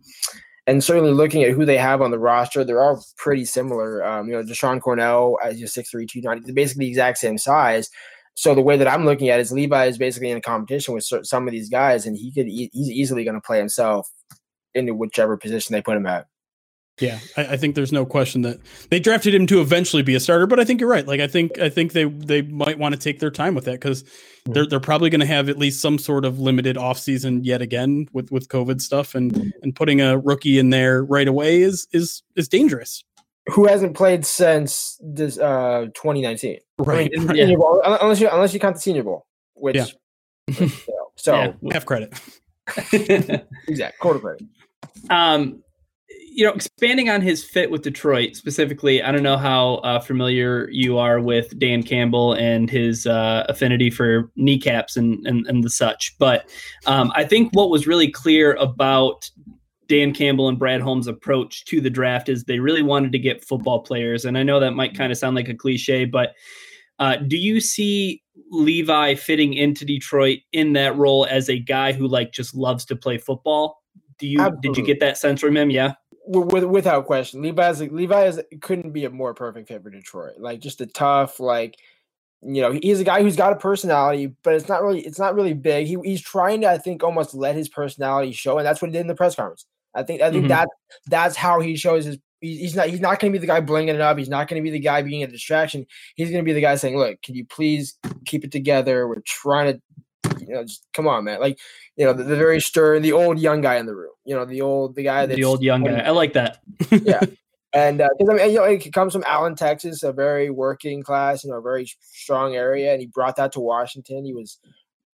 and 0.67 0.84
certainly 0.84 1.12
looking 1.12 1.43
at 1.43 1.52
who 1.52 1.65
they 1.65 1.78
have 1.78 2.02
on 2.02 2.12
the 2.12 2.19
roster, 2.19 2.63
they're 2.63 2.82
all 2.82 3.04
pretty 3.17 3.45
similar. 3.45 4.04
Um, 4.06 4.28
you 4.28 4.34
know, 4.34 4.43
Jashon 4.43 4.82
Cornell 4.82 5.38
as 5.43 5.60
your 5.60 5.67
six 5.67 5.89
three 5.89 6.06
two 6.06 6.21
ninety, 6.21 6.52
basically 6.52 6.86
the 6.86 6.89
exact 6.89 7.17
same 7.17 7.38
size. 7.38 7.89
So 8.36 8.56
the 8.56 8.62
way 8.62 8.78
that 8.78 8.88
I'm 8.88 9.06
looking 9.06 9.30
at 9.30 9.39
it 9.39 9.43
is 9.43 9.52
Levi 9.52 9.86
is 9.86 9.97
basically 9.97 10.32
in 10.32 10.38
a 10.38 10.41
competition 10.41 10.93
with 10.93 11.04
some 11.24 11.47
of 11.47 11.52
these 11.52 11.69
guys, 11.69 12.06
and 12.06 12.15
he 12.15 12.32
could 12.32 12.47
he's 12.47 12.89
easily 12.89 13.24
going 13.24 13.36
to 13.36 13.41
play 13.41 13.58
himself 13.58 14.10
into 14.74 14.93
whichever 14.93 15.36
position 15.38 15.74
they 15.74 15.82
put 15.82 15.97
him 15.97 16.06
at. 16.06 16.28
Yeah, 17.02 17.20
I, 17.36 17.54
I, 17.54 17.58
think 17.58 17.76
there's 17.76 17.92
no 17.92 18.06
question 18.06 18.44
that 18.44 18.60
they 18.90 19.00
drafted 19.00 19.34
him 19.34 19.48
to 19.48 19.60
eventually 19.60 20.04
be 20.04 20.14
a 20.16 20.20
starter. 20.20 20.46
But 20.46 20.60
I 20.60 20.66
think 20.66 20.80
you're 20.80 20.90
right. 20.90 21.08
Like 21.08 21.20
I 21.20 21.28
think 21.28 21.60
I 21.60 21.70
think 21.70 21.94
they 21.94 22.06
they 22.06 22.44
might 22.44 22.78
want 22.78 22.94
to 22.94 23.00
take 23.00 23.20
their 23.20 23.32
time 23.32 23.56
with 23.56 23.66
that 23.66 23.74
because 23.74 24.04
mm-hmm. 24.04 24.54
they're 24.54 24.68
they're 24.68 24.80
probably 24.80 25.10
going 25.10 25.22
to 25.22 25.26
have 25.26 25.50
at 25.50 25.58
least 25.58 25.82
some 25.82 25.98
sort 25.98 26.26
of 26.26 26.40
limited 26.40 26.76
offseason 26.76 27.42
yet 27.44 27.62
again 27.62 28.08
with 28.14 28.32
with 28.32 28.48
COVID 28.50 28.82
stuff 28.82 29.16
and 29.16 29.54
and 29.64 29.76
putting 29.76 30.00
a 30.00 30.18
rookie 30.18 30.60
in 30.60 30.70
there 30.70 31.04
right 31.04 31.28
away 31.28 31.62
is 31.62 31.88
is 31.92 32.22
is 32.36 32.48
dangerous. 32.48 33.04
Who 33.48 33.66
hasn't 33.66 33.96
played 33.96 34.26
since 34.26 35.00
this 35.02 35.40
uh 35.40 35.88
2019? 35.96 36.60
Right. 36.78 37.12
I 37.18 37.20
mean, 37.20 37.36
yeah. 37.36 37.56
Bowl, 37.56 37.82
unless 37.84 38.20
you 38.20 38.30
unless 38.30 38.54
you 38.54 38.60
count 38.60 38.76
the 38.76 38.82
Senior 38.82 39.04
Bowl, 39.04 39.26
which 39.56 39.76
yeah. 39.76 39.86
you 40.60 40.68
know, 40.68 41.12
so 41.16 41.34
yeah. 41.62 41.74
have 41.74 41.86
credit. 41.86 42.14
exact 43.68 43.98
quarter 44.00 44.20
credit. 44.20 44.44
Um 45.10 45.64
you 46.34 46.46
know, 46.46 46.54
expanding 46.54 47.10
on 47.10 47.22
his 47.22 47.44
fit 47.44 47.70
with 47.70 47.82
Detroit 47.82 48.38
specifically, 48.38 49.04
I 49.04 49.12
don't 49.12 49.22
know 49.22 49.38
how 49.38 49.76
uh, 49.76 50.00
familiar 50.00 50.70
you 50.72 50.98
are 50.98 51.20
with 51.20 51.58
Dan 51.60 51.84
Campbell 51.84 52.34
and 52.34 52.70
his 52.70 53.06
uh, 53.06 53.46
affinity 53.50 53.89
for 53.89 54.32
kneecaps 54.38 54.96
and, 54.96 55.26
and, 55.28 55.46
and 55.48 55.62
the 55.62 55.70
such, 55.70 56.15
but 56.20 56.50
um, 56.86 57.12
I 57.15 57.26
think 57.26 57.52
what 57.54 57.70
was 57.70 57.86
really 57.86 58.10
clear 58.10 58.54
about 58.54 59.30
Dan 59.89 60.13
Campbell 60.13 60.48
and 60.48 60.58
Brad 60.58 60.80
Holmes' 60.80 61.06
approach 61.06 61.65
to 61.65 61.82
the 61.82 61.89
draft 61.89 62.30
is 62.30 62.46
they 62.46 62.60
really 62.60 62.82
wanted 62.82 63.12
to 63.12 63.20
get 63.20 63.44
football 63.44 63.82
players. 63.82 64.24
And 64.24 64.38
I 64.38 64.44
know 64.44 64.62
that 64.62 64.72
might 64.72 64.96
kind 64.96 65.12
of 65.12 65.17
sound 65.17 65.36
like 65.36 65.50
a 65.50 65.54
cliche, 65.54 66.06
but 66.06 66.34
uh, 66.98 67.17
do 67.17 67.36
you 67.36 67.60
see 67.60 68.24
Levi 68.52 69.15
fitting 69.15 69.54
into 69.54 69.84
Detroit 69.84 70.39
in 70.54 70.74
that 70.74 70.96
role 70.96 71.28
as 71.30 71.50
a 71.50 71.60
guy 71.60 71.91
who 71.91 72.08
like 72.08 72.32
just 72.32 72.56
loves 72.56 72.86
to 72.86 72.96
play 72.96 73.17
football? 73.17 73.82
Do 74.17 74.28
you 74.28 74.39
Absolutely. 74.39 74.70
did 74.70 74.78
you 74.78 74.86
get 74.86 75.00
that 75.02 75.17
sense 75.17 75.41
from 75.41 75.58
him? 75.58 75.70
Yeah 75.70 75.96
with, 76.32 76.63
without 76.63 77.06
question, 77.06 77.41
Levi's 77.41 77.82
Levi 77.82 78.26
is, 78.26 78.41
couldn't 78.62 78.91
be 78.91 79.06
a 79.06 79.10
more 79.10 79.34
perfect 79.34 79.67
fit 79.67 79.84
for 79.84 79.89
Detroit. 79.89 80.36
Like 80.38 80.60
just 80.60 80.82
a 80.82 80.86
tough, 80.86 81.39
like 81.39 81.78
you 82.44 82.62
know, 82.62 82.72
he's 82.72 83.00
a 83.00 83.04
guy 83.04 83.22
who's 83.22 83.36
got 83.36 83.54
a 83.54 83.58
personality, 83.58 84.34
but 84.44 84.56
it's 84.56 84.67
not 84.67 84.82
really 84.82 85.02
it's 85.02 85.20
not 85.20 85.36
really 85.36 85.54
big. 85.54 85.88
He, 85.88 85.98
he's 86.04 86.22
trying 86.22 86.62
to, 86.62 86.70
I 86.70 86.78
think, 86.78 87.04
almost 87.04 87.34
let 87.34 87.56
his 87.56 87.70
personality 87.70 88.32
show, 88.32 88.58
and 88.58 88.65
that's 88.65 88.82
what 88.82 88.89
he 88.89 88.94
did 88.94 89.02
in 89.02 89.08
the 89.08 89.15
press 89.15 89.36
conference. 89.36 89.65
I 89.94 90.04
think 90.04 90.22
I 90.22 90.32
think 90.32 90.44
mm-hmm. 90.44 90.50
that 90.50 90.70
that's 91.08 91.36
how 91.36 91.60
he 91.60 91.76
shows 91.76 92.06
his. 92.06 92.17
He's 92.39 92.76
not. 92.76 92.88
He's 92.88 93.02
not 93.02 93.20
going 93.20 93.32
to 93.32 93.38
be 93.38 93.46
the 93.46 93.52
guy 93.52 93.62
blinging 93.62 93.94
it 93.94 94.02
up. 94.02 94.17
He's 94.17 94.30
not 94.30 94.48
going 94.48 94.60
to 94.60 94.63
be 94.63 94.72
the 94.72 94.80
guy 94.80 95.04
being 95.04 95.22
a 95.22 95.28
distraction. 95.28 95.86
He's 96.15 96.32
going 96.32 96.44
to 96.44 96.46
be 96.46 96.54
the 96.54 96.62
guy 96.62 96.74
saying, 96.76 96.98
"Look, 96.98 97.22
can 97.22 97.36
you 97.36 97.46
please 97.46 98.00
keep 98.26 98.44
it 98.44 98.52
together? 98.52 99.08
We're 99.08 99.22
trying 99.24 99.74
to 99.74 99.82
you 100.40 100.56
know, 100.56 100.64
just 100.64 100.86
come 100.94 101.08
on, 101.08 101.24
man. 101.24 101.40
Like, 101.40 101.60
you 101.96 102.06
know, 102.06 102.14
the, 102.14 102.24
the, 102.24 102.36
very 102.36 102.60
stern, 102.60 103.02
the 103.02 103.14
old 103.14 103.40
young 103.40 103.62
guy 103.62 103.76
in 103.76 103.86
the 103.86 103.96
room. 103.96 104.12
You 104.26 104.36
know, 104.36 104.46
the 104.46 104.62
old 104.62 104.96
the 104.96 105.04
guy 105.04 105.26
that's 105.26 105.38
the 105.38 105.44
old 105.44 105.62
young 105.62 105.84
guy. 105.84 106.00
I 106.00 106.12
like 106.12 106.34
that. 106.34 106.60
yeah. 106.92 107.22
And 107.74 108.00
because 108.00 108.28
uh, 108.28 108.34
I 108.34 108.36
mean, 108.36 108.50
you 108.50 108.58
know, 108.58 108.66
it 108.66 108.92
comes 108.92 109.14
from 109.14 109.24
Allen, 109.26 109.56
Texas, 109.56 110.04
a 110.04 110.12
very 110.12 110.50
working 110.50 111.04
class, 111.04 111.46
you 111.46 111.52
know, 111.52 111.60
a 111.60 111.62
very 111.62 111.90
strong 112.02 112.54
area, 112.54 112.92
and 112.92 113.00
he 113.00 113.08
brought 113.08 113.38
that 113.38 113.54
to 113.54 113.62
Washington. 113.62 114.26
He 114.26 114.34
was 114.34 114.60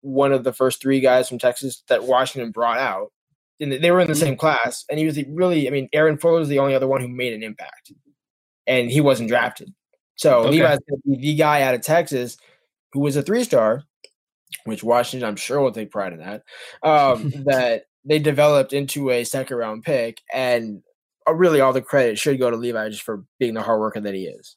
one 0.02 0.32
of 0.32 0.44
the 0.44 0.54
first 0.54 0.82
three 0.82 1.00
guys 1.00 1.30
from 1.30 1.38
Texas 1.38 1.84
that 1.88 2.06
Washington 2.06 2.52
brought 2.52 2.80
out. 2.80 3.12
And 3.60 3.72
they 3.72 3.92
were 3.92 4.00
in 4.00 4.08
the 4.08 4.16
same 4.16 4.34
mm-hmm. 4.34 4.40
class, 4.40 4.86
and 4.90 4.98
he 4.98 5.06
was 5.06 5.24
really, 5.28 5.68
I 5.68 5.72
mean, 5.72 5.88
Aaron 5.94 6.18
Fuller 6.18 6.40
was 6.40 6.50
the 6.50 6.58
only 6.58 6.74
other 6.74 6.88
one 6.88 7.00
who 7.00 7.08
made 7.08 7.34
an 7.34 7.44
impact, 7.44 7.92
and 8.66 8.90
he 8.90 9.02
wasn't 9.02 9.30
drafted. 9.30 9.72
So 10.16 10.40
okay. 10.40 10.50
Levi's 10.50 10.80
the 11.06 11.36
guy 11.36 11.62
out 11.62 11.76
of 11.76 11.82
Texas 11.82 12.38
who 12.92 13.02
was 13.02 13.16
a 13.16 13.22
three 13.22 13.44
star 13.44 13.84
which 14.66 14.84
Washington, 14.84 15.28
I'm 15.28 15.36
sure, 15.36 15.62
will 15.62 15.72
take 15.72 15.92
pride 15.92 16.14
in 16.14 16.20
that, 16.20 16.44
um, 16.84 17.30
that 17.46 17.84
they 18.06 18.20
developed 18.20 18.74
into 18.74 19.12
a 19.12 19.24
second 19.24 19.58
round 19.58 19.84
pick. 19.84 20.22
And 20.34 20.82
uh, 21.28 21.34
really, 21.34 21.62
all 21.62 21.74
the 21.74 21.82
credit 21.82 22.18
should 22.18 22.40
go 22.40 22.50
to 22.50 22.58
Levi 22.58 22.90
just 22.90 23.04
for 23.04 23.24
being 23.40 23.54
the 23.54 23.62
hard 23.62 23.80
worker 23.80 24.00
that 24.00 24.14
he 24.14 24.28
is. 24.28 24.56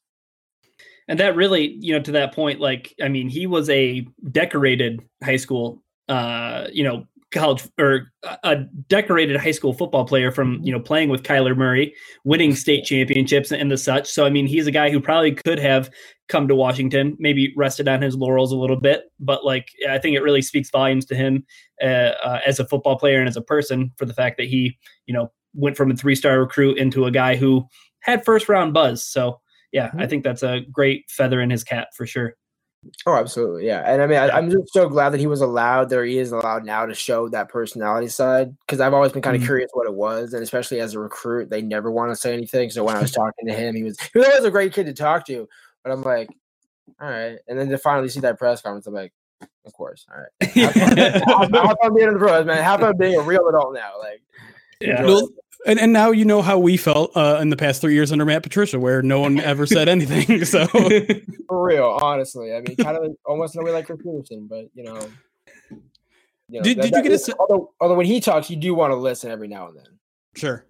And 1.08 1.18
that 1.18 1.34
really, 1.34 1.76
you 1.80 1.92
know, 1.92 2.02
to 2.02 2.12
that 2.12 2.34
point, 2.34 2.60
like, 2.60 2.94
I 3.02 3.08
mean, 3.08 3.28
he 3.28 3.46
was 3.48 3.68
a 3.68 4.06
decorated 4.30 5.02
high 5.24 5.38
school, 5.38 5.82
uh, 6.08 6.68
you 6.72 6.84
know, 6.84 7.06
college 7.32 7.68
or 7.78 8.12
a 8.42 8.56
decorated 8.88 9.36
high 9.36 9.50
school 9.52 9.72
football 9.72 10.04
player 10.04 10.30
from 10.32 10.60
you 10.62 10.72
know 10.72 10.80
playing 10.80 11.08
with 11.08 11.22
Kyler 11.22 11.56
Murray, 11.56 11.94
winning 12.24 12.54
state 12.54 12.84
championships 12.84 13.52
and 13.52 13.70
the 13.70 13.76
such. 13.76 14.10
So 14.10 14.26
I 14.26 14.30
mean, 14.30 14.46
he's 14.46 14.66
a 14.66 14.72
guy 14.72 14.90
who 14.90 15.00
probably 15.00 15.32
could 15.32 15.58
have 15.58 15.90
come 16.28 16.48
to 16.48 16.54
Washington, 16.54 17.16
maybe 17.18 17.52
rested 17.56 17.88
on 17.88 18.02
his 18.02 18.16
laurels 18.16 18.52
a 18.52 18.56
little 18.56 18.80
bit, 18.80 19.04
but 19.18 19.44
like 19.44 19.68
I 19.88 19.98
think 19.98 20.16
it 20.16 20.22
really 20.22 20.42
speaks 20.42 20.70
volumes 20.70 21.04
to 21.06 21.14
him 21.14 21.44
uh, 21.82 22.12
uh, 22.24 22.40
as 22.46 22.58
a 22.58 22.66
football 22.66 22.98
player 22.98 23.20
and 23.20 23.28
as 23.28 23.36
a 23.36 23.42
person 23.42 23.92
for 23.96 24.04
the 24.04 24.14
fact 24.14 24.36
that 24.38 24.46
he 24.46 24.76
you 25.06 25.14
know 25.14 25.30
went 25.54 25.76
from 25.76 25.90
a 25.90 25.96
three 25.96 26.14
star 26.14 26.40
recruit 26.40 26.78
into 26.78 27.06
a 27.06 27.10
guy 27.10 27.36
who 27.36 27.64
had 28.00 28.24
first 28.24 28.48
round 28.48 28.74
buzz. 28.74 29.04
So 29.04 29.40
yeah, 29.72 29.88
mm-hmm. 29.88 30.00
I 30.00 30.06
think 30.06 30.24
that's 30.24 30.42
a 30.42 30.60
great 30.72 31.04
feather 31.08 31.40
in 31.40 31.50
his 31.50 31.64
cap 31.64 31.88
for 31.96 32.06
sure. 32.06 32.34
Oh, 33.06 33.14
absolutely, 33.14 33.66
yeah. 33.66 33.82
And 33.86 34.00
I 34.00 34.06
mean, 34.06 34.18
I, 34.18 34.38
am 34.38 34.50
just 34.50 34.72
so 34.72 34.88
glad 34.88 35.10
that 35.10 35.20
he 35.20 35.26
was 35.26 35.42
allowed. 35.42 35.90
There, 35.90 36.04
he 36.04 36.18
is 36.18 36.32
allowed 36.32 36.64
now 36.64 36.86
to 36.86 36.94
show 36.94 37.28
that 37.28 37.50
personality 37.50 38.08
side 38.08 38.56
because 38.60 38.80
I've 38.80 38.94
always 38.94 39.12
been 39.12 39.20
kind 39.20 39.36
of 39.36 39.42
mm-hmm. 39.42 39.48
curious 39.48 39.70
what 39.74 39.86
it 39.86 39.94
was, 39.94 40.32
and 40.32 40.42
especially 40.42 40.80
as 40.80 40.94
a 40.94 40.98
recruit, 40.98 41.50
they 41.50 41.60
never 41.60 41.90
want 41.90 42.10
to 42.10 42.16
say 42.16 42.32
anything. 42.32 42.70
So 42.70 42.82
when 42.84 42.96
I 42.96 43.02
was 43.02 43.12
talking 43.12 43.46
to 43.46 43.54
him, 43.54 43.74
he 43.74 43.82
was 43.82 44.00
he 44.00 44.18
was 44.18 44.28
always 44.28 44.44
a 44.44 44.50
great 44.50 44.72
kid 44.72 44.86
to 44.86 44.94
talk 44.94 45.26
to. 45.26 45.46
But 45.84 45.92
I'm 45.92 46.02
like, 46.02 46.30
all 47.00 47.08
right. 47.08 47.38
And 47.48 47.58
then 47.58 47.68
to 47.68 47.78
finally 47.78 48.08
see 48.08 48.20
that 48.20 48.38
press 48.38 48.62
conference, 48.62 48.86
I'm 48.86 48.94
like, 48.94 49.12
of 49.66 49.72
course, 49.72 50.06
all 50.10 50.20
right. 50.20 51.24
How 51.26 51.42
about 51.72 51.94
being 51.94 52.08
in 52.08 52.14
the 52.14 52.20
pros, 52.20 52.46
man? 52.46 52.62
How 52.62 52.76
about 52.76 52.98
being 52.98 53.16
a 53.16 53.22
real 53.22 53.46
adult 53.48 53.74
now? 53.74 53.92
Like, 53.98 54.22
yeah. 54.80 55.02
And 55.66 55.78
and 55.78 55.92
now 55.92 56.10
you 56.10 56.24
know 56.24 56.42
how 56.42 56.58
we 56.58 56.76
felt 56.76 57.16
uh, 57.16 57.38
in 57.40 57.50
the 57.50 57.56
past 57.56 57.80
three 57.80 57.94
years 57.94 58.12
under 58.12 58.24
Matt 58.24 58.42
Patricia, 58.42 58.78
where 58.78 59.02
no 59.02 59.20
one 59.20 59.40
ever 59.40 59.66
said 59.66 59.88
anything. 59.88 60.44
So 60.50 60.66
for 61.46 61.62
real, 61.62 61.98
honestly, 62.02 62.54
I 62.54 62.60
mean, 62.60 62.76
kind 62.76 62.96
of 62.96 63.16
almost 63.26 63.54
in 63.54 63.60
a 63.60 63.64
way 63.64 63.72
like 63.72 63.86
Chris 63.86 63.98
Petersen, 64.02 64.46
but 64.48 64.68
you 64.74 64.84
know, 64.84 64.98
you 66.48 66.58
know 66.58 66.62
did, 66.62 66.78
that, 66.78 66.82
did 66.82 66.94
you 66.94 67.02
get 67.02 67.12
is, 67.12 67.28
a, 67.28 67.36
although 67.36 67.72
although 67.80 67.94
when 67.94 68.06
he 68.06 68.20
talks, 68.20 68.50
you 68.50 68.56
do 68.56 68.74
want 68.74 68.90
to 68.92 68.96
listen 68.96 69.30
every 69.30 69.48
now 69.48 69.68
and 69.68 69.76
then. 69.76 69.98
Sure. 70.34 70.64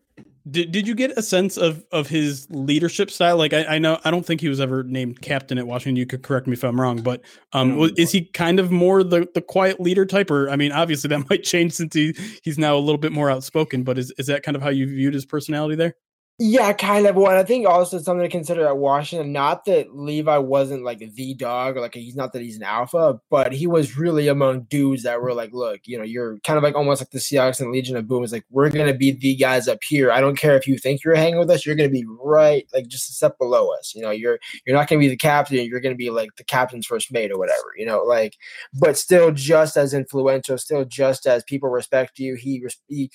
Did, 0.49 0.73
did 0.73 0.89
you 0.89 0.95
get 0.95 1.13
a 1.19 1.23
sense 1.23 1.57
of 1.57 1.85
of 1.93 2.09
his 2.09 2.47
leadership 2.51 3.11
style? 3.11 3.37
Like 3.37 3.53
I, 3.53 3.65
I 3.65 3.79
know 3.79 3.99
I 4.05 4.11
don't 4.11 4.25
think 4.25 4.41
he 4.41 4.49
was 4.49 4.61
ever 4.61 4.83
named 4.83 5.21
captain 5.21 5.59
at 5.59 5.67
Washington. 5.67 5.97
You 5.97 6.07
could 6.07 6.23
correct 6.23 6.47
me 6.47 6.55
if 6.55 6.65
I'm 6.65 6.81
wrong, 6.81 7.03
but 7.03 7.21
um, 7.53 7.79
is 7.97 8.13
he 8.13 8.25
kind 8.25 8.59
of 8.59 8.71
more 8.71 9.03
the, 9.03 9.29
the 9.35 9.43
quiet 9.43 9.81
leader 9.81 10.07
type? 10.07 10.31
Or 10.31 10.49
I 10.49 10.57
mean, 10.57 10.73
obviously 10.73 11.09
that 11.09 11.27
might 11.31 11.43
change 11.43 11.73
since 11.75 11.95
he 11.95 12.15
he's 12.43 12.59
now 12.59 12.77
a 12.77 12.81
little 12.81 12.99
bit 12.99 13.13
more 13.13 13.31
outspoken. 13.31 13.83
But 13.83 13.99
is 13.99 14.13
is 14.19 14.29
that 14.29 14.43
kind 14.43 14.57
of 14.57 14.63
how 14.63 14.71
you 14.71 14.87
viewed 14.87 15.15
his 15.15 15.27
personality 15.27 15.75
there? 15.75 15.97
Yeah, 16.43 16.73
kind 16.73 17.07
of. 17.07 17.17
One, 17.17 17.37
I 17.37 17.43
think 17.43 17.67
also 17.67 17.99
something 17.99 18.23
to 18.23 18.31
consider 18.31 18.67
at 18.67 18.79
Washington. 18.79 19.31
Not 19.31 19.67
that 19.67 19.95
Levi 19.95 20.39
wasn't 20.39 20.85
like 20.85 21.01
the 21.01 21.35
dog, 21.35 21.77
or 21.77 21.83
like 21.83 21.93
he's 21.93 22.17
not 22.17 22.33
that 22.33 22.41
he's 22.41 22.57
an 22.57 22.63
alpha, 22.63 23.21
but 23.29 23.53
he 23.53 23.67
was 23.67 23.99
really 23.99 24.27
among 24.27 24.63
dudes 24.63 25.03
that 25.03 25.21
were 25.21 25.35
like, 25.35 25.53
look, 25.53 25.83
you 25.85 25.99
know, 25.99 26.05
you're 26.05 26.39
kind 26.39 26.57
of 26.57 26.63
like 26.63 26.75
almost 26.75 27.03
like 27.03 27.11
the 27.11 27.19
Seahawks 27.19 27.61
and 27.61 27.71
Legion 27.71 27.95
of 27.95 28.09
Boom. 28.09 28.25
Is 28.25 28.33
like 28.33 28.47
we're 28.49 28.71
gonna 28.71 28.95
be 28.95 29.11
the 29.11 29.37
guys 29.37 29.69
up 29.69 29.81
here. 29.87 30.11
I 30.11 30.23
don't 30.23 30.39
care 30.39 30.57
if 30.57 30.67
you 30.67 30.79
think 30.79 31.05
you're 31.05 31.15
hanging 31.15 31.39
with 31.39 31.51
us, 31.51 31.67
you're 31.67 31.75
gonna 31.77 31.91
be 31.91 32.07
right 32.09 32.67
like 32.73 32.89
just 32.89 33.11
a 33.11 33.13
step 33.13 33.37
below 33.37 33.71
us. 33.79 33.93
You 33.95 34.01
know, 34.01 34.11
you're 34.11 34.39
you're 34.67 34.77
not 34.77 34.89
gonna 34.89 35.01
be 35.01 35.09
the 35.09 35.19
captain. 35.19 35.59
You're 35.67 35.81
gonna 35.81 35.95
be 35.95 36.09
like 36.09 36.37
the 36.37 36.45
captain's 36.45 36.87
first 36.87 37.13
mate 37.13 37.31
or 37.31 37.39
whatever. 37.39 37.75
You 37.77 37.85
know, 37.85 38.03
like, 38.03 38.39
but 38.73 38.97
still 38.97 39.31
just 39.31 39.77
as 39.77 39.93
influential, 39.93 40.57
still 40.57 40.87
just 40.87 41.27
as 41.27 41.45
people 41.45 41.69
respect 41.69 42.19
you. 42.19 42.35
He 42.37 42.65
he 42.89 43.11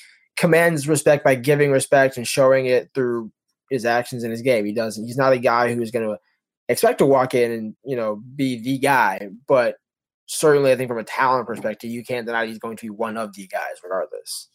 commands 0.46 0.88
respect 0.88 1.24
by 1.24 1.36
giving 1.36 1.72
respect 1.72 2.18
and 2.18 2.28
showing 2.28 2.68
it 2.68 2.90
through 2.94 3.32
his 3.70 3.86
actions 3.86 4.24
in 4.24 4.32
his 4.32 4.42
game. 4.42 4.66
He 4.66 4.74
doesn't. 4.74 5.06
He's 5.06 5.18
not 5.18 5.34
a 5.34 5.40
guy 5.40 5.74
who's 5.74 5.92
going 5.92 6.08
to 6.08 6.18
expect 6.70 7.00
to 7.00 7.06
walk 7.06 7.34
in 7.34 7.52
and 7.52 7.76
you 7.84 7.96
know 7.96 8.22
be 8.36 8.60
the 8.60 8.78
guy, 8.78 9.30
but 9.48 9.78
certainly 10.28 10.72
I 10.72 10.76
think 10.76 10.90
from 10.90 11.00
a 11.00 11.04
talent 11.04 11.48
perspective, 11.48 11.90
you 11.90 12.04
can't 12.04 12.26
deny 12.26 12.46
he's 12.46 12.60
going 12.60 12.78
to 12.78 12.86
be 12.86 12.90
one 12.90 13.18
of 13.18 13.34
the 13.34 13.48
guys 13.48 13.82
regardless. 13.84 14.50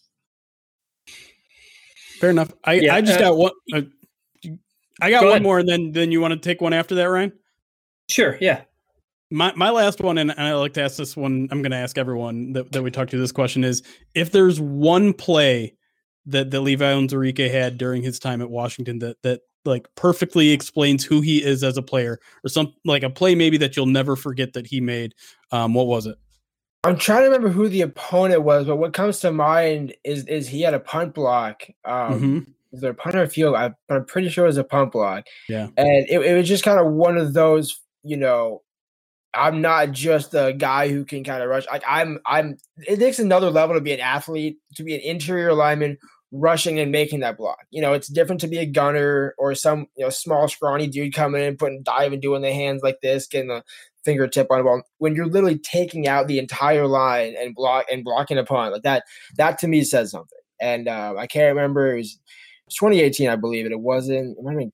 Fair 2.19 2.31
enough. 2.31 2.53
I 2.65 2.75
yeah, 2.75 2.95
I 2.95 3.01
just 3.01 3.19
uh, 3.19 3.31
got 3.31 3.37
one. 3.37 3.53
Uh, 3.73 3.81
I 5.01 5.11
got 5.11 5.21
go 5.23 5.27
one 5.27 5.31
ahead. 5.33 5.43
more, 5.43 5.59
and 5.59 5.69
then 5.69 5.93
then 5.93 6.13
you 6.13 6.21
want 6.21 6.33
to 6.33 6.39
take 6.39 6.61
one 6.61 6.73
after 6.73 6.95
that, 6.97 7.05
Ryan? 7.05 7.33
Sure. 8.09 8.37
Yeah. 8.41 8.63
My 9.31 9.53
my 9.57 9.71
last 9.71 10.01
one, 10.01 10.19
and 10.19 10.33
I 10.33 10.55
like 10.55 10.75
to 10.75 10.83
ask 10.83 10.97
this 10.97 11.17
one. 11.17 11.49
I'm 11.51 11.63
going 11.63 11.71
to 11.71 11.77
ask 11.77 11.97
everyone 11.97 12.53
that, 12.53 12.73
that 12.73 12.83
we 12.83 12.91
talk 12.91 13.09
to. 13.09 13.19
This 13.19 13.33
question 13.33 13.65
is: 13.65 13.83
if 14.15 14.33
there's 14.33 14.61
one 14.61 15.13
play 15.13 15.75
that 16.27 16.51
that 16.51 16.61
Levi 16.61 16.85
Onwuzurike 16.85 17.51
had 17.51 17.79
during 17.79 18.03
his 18.03 18.19
time 18.19 18.41
at 18.41 18.51
Washington 18.51 18.99
that 19.01 19.23
that 19.23 19.41
like 19.65 19.87
perfectly 19.95 20.51
explains 20.51 21.05
who 21.05 21.21
he 21.21 21.43
is 21.43 21.63
as 21.63 21.77
a 21.77 21.83
player, 21.83 22.19
or 22.45 22.49
some 22.49 22.73
like 22.85 23.03
a 23.03 23.11
play 23.11 23.35
maybe 23.35 23.57
that 23.59 23.77
you'll 23.77 23.87
never 23.87 24.17
forget 24.17 24.53
that 24.55 24.67
he 24.67 24.81
made. 24.81 25.15
Um, 25.53 25.75
what 25.75 25.87
was 25.87 26.07
it? 26.07 26.17
I'm 26.85 26.97
trying 26.97 27.21
to 27.21 27.25
remember 27.27 27.51
who 27.51 27.69
the 27.69 27.83
opponent 27.83 28.43
was, 28.43 28.67
but 28.67 28.77
what 28.77 28.95
comes 28.95 29.21
to 29.21 29.33
mind 29.33 29.95
is 30.05 30.25
is 30.27 30.49
he 30.49 30.63
had 30.63 30.75
a 30.75 30.81
punt 30.81 31.15
block. 31.15 31.65
Um, 31.85 32.15
mm-hmm. 32.15 32.39
Is 32.73 32.81
there 32.81 32.93
a 32.93 32.95
punt 32.95 33.17
or 33.17 33.27
field? 33.27 33.57
I, 33.57 33.73
but 33.89 33.97
I'm 33.97 34.05
pretty 34.07 34.29
sure 34.29 34.45
it 34.45 34.49
was 34.49 34.57
a 34.57 34.65
punt 34.65 34.93
block. 34.93 35.27
Yeah, 35.49 35.69
and 35.77 36.09
it, 36.09 36.23
it 36.23 36.35
was 36.37 36.49
just 36.49 36.65
kind 36.65 36.81
of 36.81 36.93
one 36.93 37.19
of 37.19 37.35
those, 37.35 37.81
you 38.03 38.17
know, 38.17 38.63
I'm 39.35 39.61
not 39.61 39.93
just 39.93 40.35
a 40.35 40.53
guy 40.57 40.89
who 40.89 41.05
can 41.05 41.23
kind 41.23 41.43
of 41.43 41.49
rush. 41.49 41.67
Like 41.71 41.85
I'm, 41.87 42.19
I'm. 42.27 42.59
It 42.79 42.99
takes 42.99 43.19
another 43.19 43.51
level 43.51 43.77
to 43.77 43.81
be 43.81 43.93
an 43.93 44.01
athlete, 44.01 44.59
to 44.75 44.83
be 44.83 44.95
an 44.95 45.01
interior 45.03 45.55
lineman 45.55 45.99
rushing 46.33 46.79
and 46.79 46.93
making 46.93 47.21
that 47.21 47.37
block. 47.37 47.59
You 47.71 47.83
know, 47.83 47.93
it's 47.93 48.09
different 48.09 48.41
to 48.43 48.49
be 48.49 48.59
a 48.59 48.67
gunner 48.67 49.35
or 49.39 49.55
some 49.55 49.87
you 49.97 50.05
know 50.05 50.11
small 50.11 50.49
scrawny 50.49 50.87
dude 50.87 51.15
coming 51.15 51.43
in, 51.43 51.57
putting 51.57 51.83
dive 51.83 52.13
and 52.13 52.23
doing 52.23 52.43
the 52.43 52.53
hands 52.53 52.83
like 52.83 53.01
this, 53.03 53.27
getting 53.27 53.49
the 53.49 53.63
fingertip 54.05 54.49
on 54.51 54.59
the 54.59 54.65
ball. 54.65 54.83
When 54.99 55.15
you're 55.15 55.27
literally 55.27 55.59
taking 55.59 56.09
out 56.09 56.27
the 56.27 56.39
entire 56.39 56.87
line 56.87 57.35
and 57.39 57.55
block 57.55 57.87
and 57.91 58.05
blocking 58.05 58.39
a 58.39 58.45
punt 58.45 58.73
like 58.73 58.83
that, 58.83 59.05
that 59.37 59.59
to 59.59 59.69
me 59.69 59.85
says 59.85 60.11
something. 60.11 60.39
And 60.61 60.89
uh, 60.89 61.15
I 61.17 61.27
can't 61.27 61.55
remember. 61.55 61.95
It 61.95 61.99
was, 61.99 62.13
it 62.13 62.67
was 62.67 62.75
2018, 62.77 63.29
I 63.29 63.37
believe 63.37 63.67
it. 63.67 63.73
It 63.73 63.81
wasn't. 63.81 64.39
It 64.39 64.43
might 64.43 64.53
have 64.53 64.59
been 64.59 64.73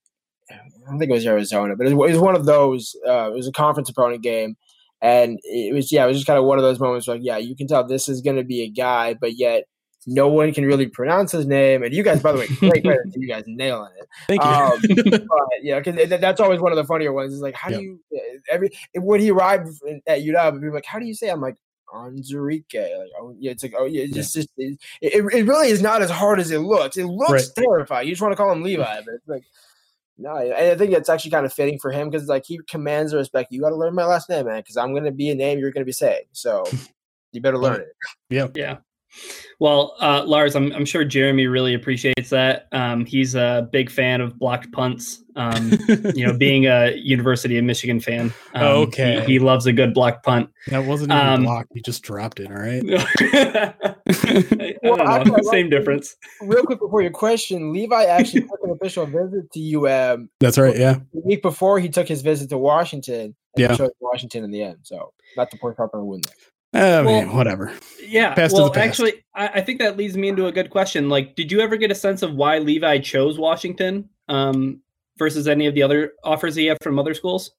I 0.51 0.91
don't 0.91 0.99
think 0.99 1.11
it 1.11 1.15
was 1.15 1.27
Arizona, 1.27 1.77
but 1.77 1.87
it 1.87 1.95
was, 1.95 2.11
it 2.11 2.15
was 2.15 2.23
one 2.23 2.37
of 2.37 2.47
those. 2.47 2.97
Uh, 3.07 3.31
it 3.31 3.35
was 3.35 3.49
a 3.49 3.53
conference 3.53 3.89
opponent 3.89 4.23
game, 4.23 4.57
and 5.01 5.39
it 5.43 5.75
was 5.75 5.91
yeah, 5.91 6.05
it 6.05 6.09
was 6.09 6.17
just 6.17 6.27
kind 6.27 6.39
of 6.39 6.45
one 6.45 6.59
of 6.59 6.65
those 6.65 6.81
moments 6.81 7.09
like 7.09 7.21
yeah, 7.23 7.37
you 7.37 7.57
can 7.57 7.67
tell 7.67 7.85
this 7.85 8.09
is 8.09 8.21
going 8.21 8.37
to 8.37 8.45
be 8.45 8.63
a 8.63 8.69
guy, 8.69 9.15
but 9.15 9.37
yet 9.37 9.65
no 10.07 10.29
one 10.29 10.53
can 10.55 10.65
really 10.65 10.87
pronounce 10.87 11.33
his 11.33 11.47
name. 11.47 11.83
And 11.83 11.93
you 11.93 12.03
guys, 12.03 12.23
by 12.23 12.33
the 12.33 12.39
way, 12.39 12.47
great 12.47 12.85
credit 12.85 13.13
to 13.13 13.21
you 13.21 13.27
guys 13.27 13.45
nailing 13.47 13.91
it. 13.99 14.09
Thank 14.29 14.43
you. 14.43 14.49
Um, 14.49 15.27
but, 15.29 15.63
yeah, 15.63 15.81
because 15.81 16.09
that's 16.09 16.41
always 16.41 16.61
one 16.61 16.73
of 16.73 16.77
the 16.77 16.85
funnier 16.85 17.13
ones. 17.13 17.33
Is 17.33 17.41
like, 17.41 17.55
how 17.55 17.71
do 17.71 17.83
you 17.83 18.01
every 18.51 18.71
when 18.95 19.21
he 19.21 19.31
arrived 19.31 19.69
at 20.07 20.21
UW, 20.21 20.61
people 20.61 20.75
like, 20.75 20.87
how 20.87 20.99
do 20.99 21.07
you 21.07 21.15
say? 21.15 21.29
I'm 21.29 21.41
like. 21.41 21.57
Onwuzurike, 21.95 22.75
like 22.75 23.11
oh 23.21 23.33
yeah, 23.39 23.53
it's 23.53 23.63
like 23.63 23.73
oh 23.79 23.85
yeah, 23.85 24.03
it's 24.03 24.13
just, 24.13 24.35
just 24.35 24.49
it, 24.59 24.77
it, 25.01 25.47
really 25.47 25.69
is 25.69 25.81
not 25.81 26.03
as 26.03 26.11
hard 26.11 26.41
as 26.41 26.51
it 26.51 26.59
looks. 26.59 26.97
It 26.97 27.07
looks 27.07 27.31
right. 27.31 27.65
terrifying. 27.65 28.09
You 28.09 28.13
just 28.13 28.21
want 28.21 28.33
to 28.33 28.37
call 28.37 28.51
him 28.51 28.65
Levi, 28.65 29.01
but 29.03 29.15
it's 29.15 29.29
like 29.29 29.45
no, 30.19 30.35
I 30.35 30.75
think 30.77 30.93
it's 30.93 31.09
actually 31.09 31.31
kind 31.31 31.45
of 31.45 31.53
fitting 31.53 31.79
for 31.79 31.91
him 31.91 32.09
because 32.09 32.27
like 32.27 32.47
he 32.47 32.59
commands 32.69 33.13
the 33.13 33.19
respect. 33.19 33.53
You 33.53 33.61
got 33.61 33.71
to 33.71 33.77
learn 33.77 33.95
my 33.95 34.07
last 34.07 34.31
name, 34.31 34.47
man, 34.47 34.61
because 34.61 34.77
I'm 34.77 34.93
going 34.93 35.05
to 35.05 35.13
be 35.13 35.31
a 35.31 35.35
name 35.35 35.59
you're 35.59 35.71
going 35.71 35.83
to 35.83 35.87
be 35.87 35.93
saying. 35.93 36.25
So 36.33 36.65
you 37.33 37.41
better 37.41 37.59
learn 37.59 37.83
it. 37.83 37.89
Yeah, 38.31 38.49
yeah. 38.55 38.79
Well, 39.59 39.95
uh, 40.01 40.23
Lars, 40.27 40.55
I'm, 40.55 40.71
I'm 40.73 40.85
sure 40.85 41.05
Jeremy 41.05 41.47
really 41.47 41.73
appreciates 41.73 42.29
that. 42.31 42.69
Um, 42.73 43.07
he's 43.07 43.35
a 43.35 43.69
big 43.73 43.91
fan 43.91 44.21
of 44.21 44.39
blocked 44.39 44.71
punts. 44.73 45.23
Um, 45.35 45.73
you 46.15 46.27
know, 46.27 46.33
being 46.39 46.67
a 46.67 46.95
University 46.97 47.57
of 47.57 47.65
Michigan 47.65 48.01
fan, 48.01 48.35
um, 48.55 48.63
okay, 48.63 49.21
he, 49.21 49.35
he, 49.35 49.39
loves 49.39 49.67
a 49.67 49.73
good 49.73 49.95
blocked 49.95 50.25
punt. 50.25 50.51
That 50.69 50.85
wasn't 50.85 51.13
even 51.13 51.27
um, 51.27 51.45
blocked; 51.45 51.71
he 51.75 51.83
just 51.83 52.03
dropped 52.03 52.41
it. 52.41 52.51
All 52.51 52.57
right. 52.57 52.83
well, 54.83 55.43
Same 55.51 55.71
difference. 55.71 56.17
Real 56.41 56.65
quick 56.65 56.79
before 56.79 57.03
your 57.03 57.11
question, 57.11 57.73
Levi 57.73 58.05
actually 58.05 58.43
took 58.43 58.61
an 58.63 58.71
official 58.71 59.07
visit 59.07 59.51
to 59.53 59.87
UM. 59.87 60.31
That's 60.41 60.59
right. 60.59 60.77
Yeah. 60.77 60.99
The 61.13 61.23
week 61.25 61.43
before, 61.43 61.81
he 61.81 61.89
took 61.89 62.09
his 62.09 62.23
visit 62.23 62.51
to 62.51 62.59
Washington. 62.59 63.35
yeah. 63.57 63.77
Chose 63.77 63.91
Washington 64.01 64.45
in 64.45 64.51
the 64.51 64.63
end. 64.63 64.79
So 64.83 65.13
not 65.37 65.51
to 65.51 65.59
point 65.59 65.81
up 65.81 65.91
on 65.95 66.01
a 66.01 66.05
win 66.05 66.21
there. 66.23 66.35
I 66.75 67.03
mean, 67.03 67.29
well, 67.29 67.37
whatever. 67.37 67.73
Yeah. 68.07 68.35
Past 68.35 68.55
well, 68.55 68.73
actually, 68.77 69.25
I, 69.35 69.49
I, 69.49 69.61
think 69.63 69.79
that 69.79 69.97
leads 69.97 70.17
me 70.17 70.29
into 70.29 70.47
a 70.47 70.53
good 70.53 70.71
question. 70.71 71.09
Like, 71.09 71.35
did 71.35 71.51
you 71.51 71.61
ever 71.61 71.77
get 71.77 71.91
a 71.91 71.95
sense 71.95 72.23
of 72.23 72.35
why 72.35 72.59
Levi 72.59 72.99
chose 72.99 73.39
Washington 73.39 74.11
um, 74.29 74.83
versus 75.19 75.49
any 75.49 75.67
of 75.67 75.75
the 75.75 75.83
other 75.83 76.13
offers 76.23 76.55
he 76.55 76.67
had 76.67 76.79
from 76.83 76.99
other 76.99 77.15
schools? 77.15 77.53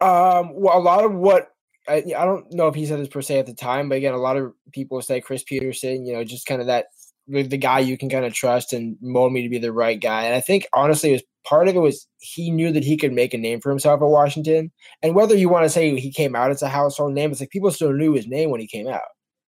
Um, 0.00 0.50
well, 0.54 0.76
a 0.76 0.80
lot 0.80 1.04
of 1.04 1.12
what 1.12 1.48
I, 1.88 2.04
I 2.16 2.24
don't 2.24 2.52
know 2.52 2.68
if 2.68 2.74
he 2.74 2.86
said 2.86 2.98
this 2.98 3.08
per 3.08 3.22
se 3.22 3.38
at 3.38 3.46
the 3.46 3.54
time, 3.54 3.88
but 3.88 3.96
again, 3.96 4.14
a 4.14 4.18
lot 4.18 4.36
of 4.36 4.52
people 4.72 5.00
say 5.02 5.20
Chris 5.20 5.44
Petersen, 5.44 6.06
you 6.06 6.12
know, 6.12 6.24
just 6.24 6.46
kind 6.46 6.60
of 6.60 6.66
that 6.68 6.86
the 7.28 7.56
guy 7.56 7.78
you 7.78 7.96
can 7.96 8.08
kind 8.08 8.24
of 8.24 8.34
trust 8.34 8.72
and 8.72 8.96
mold 9.00 9.32
me 9.32 9.42
to 9.42 9.48
be 9.48 9.58
the 9.58 9.72
right 9.72 10.00
guy. 10.00 10.24
And 10.24 10.34
I 10.34 10.40
think 10.40 10.66
honestly, 10.72 11.10
it 11.10 11.12
was 11.12 11.22
part 11.44 11.68
of 11.68 11.76
it 11.76 11.80
was 11.80 12.06
he 12.18 12.50
knew 12.50 12.72
that 12.72 12.84
he 12.84 12.96
could 12.96 13.12
make 13.12 13.34
a 13.34 13.38
name 13.38 13.60
for 13.60 13.70
himself 13.70 14.00
at 14.02 14.08
Washington. 14.08 14.70
And 15.02 15.14
whether 15.14 15.34
you 15.34 15.48
want 15.48 15.64
to 15.64 15.70
say 15.70 15.98
he 15.98 16.12
came 16.12 16.36
out 16.36 16.50
as 16.50 16.62
a 16.62 16.68
household 16.68 17.12
name, 17.12 17.30
it's 17.30 17.40
like 17.40 17.50
people 17.50 17.70
still 17.70 17.92
knew 17.92 18.12
his 18.12 18.26
name 18.26 18.50
when 18.50 18.60
he 18.60 18.66
came 18.66 18.88
out. 18.88 19.00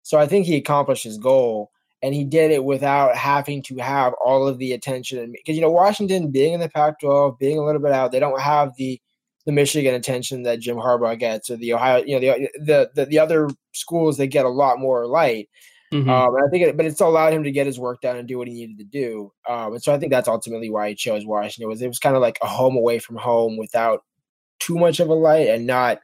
So 0.03 0.19
I 0.19 0.27
think 0.27 0.47
he 0.47 0.57
accomplished 0.57 1.05
his 1.05 1.19
goal 1.19 1.71
and 2.03 2.15
he 2.15 2.25
did 2.25 2.51
it 2.51 2.65
without 2.65 3.17
having 3.17 3.63
to 3.63 3.77
have 3.79 4.13
all 4.25 4.47
of 4.47 4.59
the 4.59 4.73
attention. 4.73 5.33
Because, 5.33 5.57
you 5.57 5.63
know, 5.63 5.71
Washington 5.71 6.31
being 6.31 6.53
in 6.53 6.61
the 6.61 6.69
Pac 6.69 7.01
12, 7.01 7.39
being 7.39 7.59
a 7.59 7.65
little 7.65 7.81
bit 7.81 7.93
out, 7.93 8.13
they 8.13 8.21
don't 8.21 8.41
have 8.41 8.73
the 8.77 9.01
the 9.47 9.53
Michigan 9.53 9.95
attention 9.95 10.43
that 10.43 10.61
Jim 10.61 10.77
Harbaugh 10.77 11.19
gets 11.19 11.51
or 11.51 11.57
the 11.57 11.75
Ohio, 11.75 12.03
you 12.05 12.19
know, 12.19 12.21
the 12.21 12.49
the 12.59 12.91
the, 12.95 13.07
the 13.07 13.19
other 13.19 13.49
schools 13.73 14.17
they 14.17 14.27
get 14.27 14.47
a 14.47 14.51
lot 14.51 14.79
more 14.79 15.07
light. 15.07 15.49
Mm-hmm. 15.95 16.11
Um, 16.11 16.35
I 16.35 16.51
think, 16.51 16.67
it, 16.67 16.77
but 16.77 16.87
it's 16.87 17.01
allowed 17.01 17.33
him 17.33 17.45
to 17.45 17.53
get 17.53 17.67
his 17.67 17.79
work 17.79 18.01
done 18.01 18.17
and 18.17 18.27
do 18.27 18.37
what 18.37 18.49
he 18.49 18.55
needed 18.55 18.79
to 18.79 18.85
do. 18.85 19.33
Um, 19.49 19.75
and 19.75 19.83
so 19.83 19.95
I 19.95 19.99
think 19.99 20.11
that's 20.11 20.27
ultimately 20.27 20.69
why 20.69 20.89
he 20.89 20.95
chose 20.97 21.25
Washington. 21.25 21.65
It 21.65 21.69
was 21.69 21.83
it 21.83 21.89
was 21.89 22.01
kind 22.01 22.17
of 22.17 22.23
like 22.23 22.39
a 22.43 22.49
home 22.49 22.77
away 22.77 22.99
from 22.99 23.17
home 23.17 23.57
without 23.57 24.03
too 24.59 24.77
much 24.77 24.99
of 24.99 25.09
a 25.09 25.15
light 25.15 25.49
and 25.49 25.67
not 25.67 26.01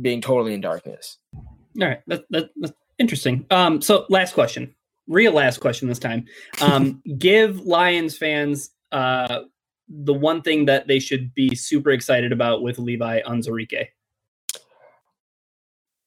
being 0.00 0.22
totally 0.22 0.54
in 0.54 0.62
darkness. 0.62 1.18
All 1.34 1.86
right, 1.88 2.00
that, 2.06 2.24
that, 2.30 2.50
that's 2.56 2.72
interesting. 2.98 3.44
Um, 3.50 3.82
so 3.82 4.06
last 4.08 4.32
question, 4.32 4.74
real 5.06 5.32
last 5.32 5.58
question 5.60 5.88
this 5.88 5.98
time. 5.98 6.24
Um, 6.62 7.02
give 7.18 7.60
Lions 7.60 8.16
fans 8.16 8.70
uh, 8.92 9.40
the 9.88 10.14
one 10.14 10.40
thing 10.40 10.64
that 10.66 10.86
they 10.86 10.98
should 10.98 11.34
be 11.34 11.54
super 11.54 11.90
excited 11.90 12.32
about 12.32 12.62
with 12.62 12.78
Levi 12.78 13.20
Onwuzurike 13.22 13.88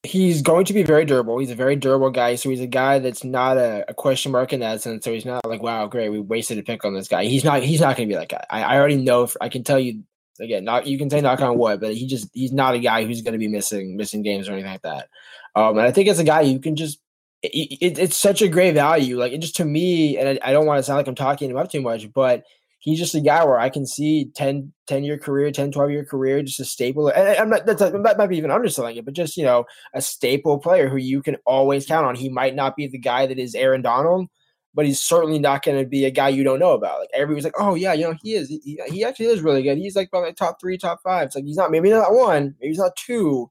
he's 0.05 0.41
going 0.41 0.65
to 0.65 0.73
be 0.73 0.83
very 0.83 1.05
durable. 1.05 1.37
He's 1.37 1.51
a 1.51 1.55
very 1.55 1.75
durable 1.75 2.09
guy. 2.09 2.35
So 2.35 2.49
he's 2.49 2.61
a 2.61 2.67
guy 2.67 2.99
that's 2.99 3.23
not 3.23 3.57
a, 3.57 3.85
a, 3.89 3.93
question 3.93 4.31
mark 4.31 4.53
in 4.53 4.59
that 4.61 4.81
sense. 4.81 5.03
So 5.03 5.11
he's 5.11 5.25
not 5.25 5.45
like, 5.45 5.61
wow, 5.61 5.87
great, 5.87 6.09
we 6.09 6.19
wasted 6.19 6.57
a 6.57 6.63
pick 6.63 6.85
on 6.85 6.93
this 6.93 7.07
guy. 7.07 7.25
He's 7.25 7.43
not. 7.43 7.63
He's 7.63 7.81
not 7.81 7.97
going 7.97 8.07
to 8.07 8.13
be 8.13 8.17
like 8.17 8.29
that 8.29 8.47
guy. 8.49 8.61
I, 8.61 8.75
I 8.75 8.77
already 8.77 8.97
know. 8.97 9.23
If, 9.23 9.35
I 9.41 9.49
can 9.49 9.63
tell 9.63 9.79
you 9.79 10.03
again. 10.39 10.63
Not 10.63 10.87
you 10.87 10.97
can 10.97 11.09
say 11.09 11.21
knock 11.21 11.41
on 11.41 11.57
wood, 11.57 11.79
but 11.79 11.93
he 11.93 12.07
just 12.07 12.29
he's 12.33 12.51
not 12.51 12.75
a 12.75 12.79
guy 12.79 13.05
who's 13.05 13.21
going 13.21 13.33
to 13.33 13.39
be 13.39 13.47
missing 13.47 13.97
missing 13.97 14.21
games 14.21 14.47
or 14.47 14.53
anything 14.53 14.71
like 14.71 14.81
that. 14.83 15.09
Um, 15.55 15.77
and 15.77 15.87
I 15.87 15.91
think 15.91 16.07
it's 16.07 16.19
a 16.19 16.23
guy 16.23 16.41
you 16.41 16.59
can 16.59 16.75
just. 16.75 16.99
It, 17.43 17.77
it, 17.79 17.99
it's 17.99 18.17
such 18.17 18.41
a 18.41 18.47
great 18.47 18.73
value. 18.73 19.19
Like 19.19 19.31
it 19.31 19.39
just 19.39 19.57
to 19.57 19.65
me, 19.65 20.17
and 20.17 20.29
I, 20.29 20.49
I 20.49 20.51
don't 20.51 20.65
want 20.65 20.79
to 20.79 20.83
sound 20.83 20.97
like 20.97 21.07
I'm 21.07 21.15
talking 21.15 21.49
him 21.49 21.57
up 21.57 21.69
too 21.69 21.81
much, 21.81 22.11
but 22.11 22.43
he's 22.85 22.99
just 22.99 23.15
a 23.15 23.19
guy 23.19 23.43
where 23.43 23.59
I 23.59 23.69
can 23.69 23.87
see 23.87 24.29
10, 24.35 24.71
10 24.85 25.03
year 25.03 25.17
career, 25.17 25.51
10, 25.51 25.71
12 25.71 25.89
year 25.89 26.05
career, 26.05 26.43
just 26.43 26.59
a 26.59 26.65
staple. 26.65 27.07
And 27.07 27.35
I'm 27.35 27.49
not, 27.49 27.65
that's, 27.65 27.81
that 27.81 28.17
might 28.17 28.27
be 28.27 28.37
even 28.37 28.51
underselling 28.51 28.95
it, 28.95 29.03
but 29.03 29.15
just, 29.15 29.35
you 29.37 29.43
know, 29.43 29.65
a 29.95 30.01
staple 30.01 30.59
player 30.59 30.87
who 30.87 30.97
you 30.97 31.23
can 31.23 31.35
always 31.47 31.87
count 31.87 32.05
on. 32.05 32.15
He 32.15 32.29
might 32.29 32.53
not 32.53 32.75
be 32.75 32.85
the 32.85 32.99
guy 32.99 33.25
that 33.25 33.39
is 33.39 33.55
Aaron 33.55 33.81
Donald, 33.81 34.27
but 34.75 34.85
he's 34.85 35.01
certainly 35.01 35.39
not 35.39 35.63
going 35.63 35.79
to 35.79 35.89
be 35.89 36.05
a 36.05 36.11
guy 36.11 36.29
you 36.29 36.43
don't 36.43 36.59
know 36.59 36.73
about. 36.73 36.99
Like 36.99 37.09
everybody's 37.11 37.43
like, 37.43 37.59
oh 37.59 37.73
yeah, 37.73 37.93
you 37.93 38.03
know, 38.03 38.15
he 38.21 38.35
is, 38.35 38.49
he, 38.49 38.79
he 38.87 39.03
actually 39.03 39.27
is 39.27 39.41
really 39.41 39.63
good. 39.63 39.79
He's 39.79 39.95
like 39.95 40.11
probably 40.11 40.31
top 40.33 40.61
three, 40.61 40.77
top 40.77 40.99
five. 41.03 41.25
It's 41.25 41.35
like, 41.35 41.45
he's 41.45 41.57
not, 41.57 41.71
maybe 41.71 41.89
not 41.89 42.13
one, 42.13 42.53
maybe 42.61 42.69
he's 42.69 42.77
not 42.77 42.95
two, 42.95 43.49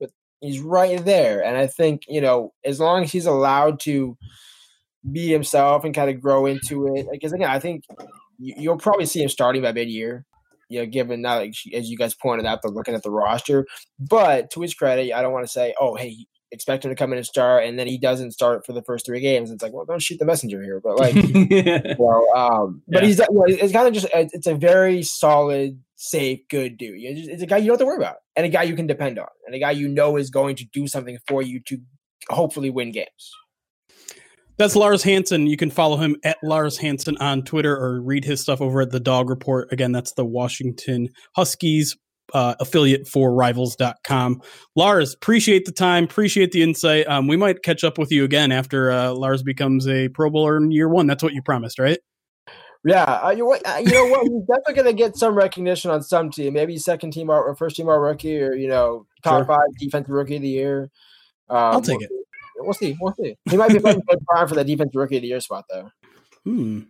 but 0.00 0.08
he's 0.40 0.58
right 0.58 1.04
there. 1.04 1.44
And 1.44 1.58
I 1.58 1.66
think, 1.66 2.04
you 2.08 2.22
know, 2.22 2.54
as 2.64 2.80
long 2.80 3.02
as 3.02 3.12
he's 3.12 3.26
allowed 3.26 3.78
to 3.80 4.16
be 5.12 5.28
himself 5.28 5.84
and 5.84 5.94
kind 5.94 6.08
of 6.08 6.22
grow 6.22 6.46
into 6.46 6.94
it, 6.94 7.08
because 7.12 7.34
again, 7.34 7.50
I 7.50 7.58
think 7.58 7.84
you'll 8.40 8.78
probably 8.78 9.06
see 9.06 9.22
him 9.22 9.28
starting 9.28 9.62
by 9.62 9.72
mid-year. 9.72 10.24
You 10.68 10.80
know, 10.80 10.86
given 10.86 11.22
that, 11.22 11.36
like, 11.36 11.54
as 11.74 11.90
you 11.90 11.96
guys 11.96 12.14
pointed 12.14 12.46
out, 12.46 12.60
they're 12.62 12.70
looking 12.70 12.94
at 12.94 13.02
the 13.02 13.10
roster. 13.10 13.66
But 13.98 14.50
to 14.52 14.60
his 14.60 14.72
credit, 14.72 15.12
I 15.12 15.20
don't 15.20 15.32
want 15.32 15.44
to 15.44 15.50
say, 15.50 15.74
"Oh, 15.80 15.96
hey, 15.96 16.14
expect 16.52 16.84
him 16.84 16.92
to 16.92 16.94
come 16.94 17.10
in 17.10 17.18
and 17.18 17.26
start," 17.26 17.64
and 17.64 17.76
then 17.76 17.88
he 17.88 17.98
doesn't 17.98 18.30
start 18.30 18.64
for 18.64 18.72
the 18.72 18.82
first 18.82 19.04
three 19.04 19.18
games. 19.18 19.50
It's 19.50 19.64
like, 19.64 19.72
well, 19.72 19.84
don't 19.84 20.00
shoot 20.00 20.20
the 20.20 20.24
messenger 20.24 20.62
here. 20.62 20.80
But 20.80 20.96
like, 20.96 21.14
well, 21.98 22.24
um, 22.36 22.82
but 22.86 23.02
yeah. 23.02 23.06
he's 23.08 23.18
know, 23.18 23.44
it's 23.48 23.72
kind 23.72 23.88
of 23.88 23.94
just 23.94 24.06
it's 24.12 24.46
a 24.46 24.54
very 24.54 25.02
solid, 25.02 25.80
safe, 25.96 26.38
good 26.48 26.78
dude. 26.78 27.00
It's 27.00 27.42
a 27.42 27.46
guy 27.46 27.56
you 27.56 27.66
don't 27.66 27.74
have 27.74 27.80
to 27.80 27.86
worry 27.86 27.96
about, 27.96 28.18
and 28.36 28.46
a 28.46 28.48
guy 28.48 28.62
you 28.62 28.76
can 28.76 28.86
depend 28.86 29.18
on, 29.18 29.26
and 29.46 29.56
a 29.56 29.58
guy 29.58 29.72
you 29.72 29.88
know 29.88 30.16
is 30.16 30.30
going 30.30 30.54
to 30.54 30.64
do 30.72 30.86
something 30.86 31.18
for 31.26 31.42
you 31.42 31.60
to 31.66 31.78
hopefully 32.28 32.70
win 32.70 32.92
games. 32.92 33.32
That's 34.60 34.76
Lars 34.76 35.02
Hanson. 35.02 35.46
You 35.46 35.56
can 35.56 35.70
follow 35.70 35.96
him 35.96 36.16
at 36.22 36.36
Lars 36.42 36.76
Hanson 36.76 37.16
on 37.16 37.40
Twitter 37.44 37.74
or 37.74 38.02
read 38.02 38.26
his 38.26 38.42
stuff 38.42 38.60
over 38.60 38.82
at 38.82 38.90
the 38.90 39.00
Dog 39.00 39.30
Report. 39.30 39.72
Again, 39.72 39.90
that's 39.90 40.12
the 40.12 40.24
Washington 40.26 41.08
Huskies 41.34 41.96
uh, 42.34 42.56
affiliate 42.60 43.08
for 43.08 43.32
rivals.com. 43.32 44.42
Lars, 44.76 45.14
appreciate 45.14 45.64
the 45.64 45.72
time, 45.72 46.04
appreciate 46.04 46.52
the 46.52 46.62
insight. 46.62 47.08
Um, 47.08 47.26
we 47.26 47.38
might 47.38 47.62
catch 47.62 47.84
up 47.84 47.96
with 47.96 48.12
you 48.12 48.22
again 48.22 48.52
after 48.52 48.90
uh, 48.90 49.12
Lars 49.14 49.42
becomes 49.42 49.88
a 49.88 50.08
Pro 50.10 50.28
Bowler 50.28 50.58
in 50.58 50.70
year 50.70 50.90
one. 50.90 51.06
That's 51.06 51.22
what 51.22 51.32
you 51.32 51.40
promised, 51.40 51.78
right? 51.78 51.98
Yeah, 52.84 53.04
uh, 53.04 53.30
you, 53.30 53.50
uh, 53.50 53.80
you 53.82 53.92
know 53.92 54.08
what? 54.08 54.24
He's 54.24 54.42
definitely 54.42 54.74
going 54.74 54.86
to 54.88 54.92
get 54.92 55.16
some 55.16 55.34
recognition 55.36 55.90
on 55.90 56.02
some 56.02 56.30
team. 56.30 56.52
Maybe 56.52 56.76
second 56.76 57.12
team 57.14 57.30
or 57.30 57.56
first 57.56 57.76
team 57.76 57.88
all 57.88 57.98
rookie, 57.98 58.38
or 58.38 58.52
you 58.52 58.68
know, 58.68 59.06
top 59.24 59.38
sure. 59.38 59.44
five 59.46 59.78
defensive 59.78 60.10
rookie 60.10 60.36
of 60.36 60.42
the 60.42 60.48
year. 60.48 60.90
Um, 61.48 61.56
I'll 61.56 61.80
take 61.80 62.02
it. 62.02 62.10
We'll 62.62 62.74
see. 62.74 62.96
We'll 63.00 63.14
see. 63.14 63.36
He 63.48 63.56
might 63.56 63.72
be 63.72 63.78
playing 63.78 64.02
good 64.08 64.24
prime 64.26 64.48
for 64.48 64.54
the 64.54 64.64
defense 64.64 64.94
rookie 64.94 65.16
of 65.16 65.22
the 65.22 65.28
year 65.28 65.40
spot 65.40 65.64
though. 65.70 65.90
Hmm. 66.44 66.80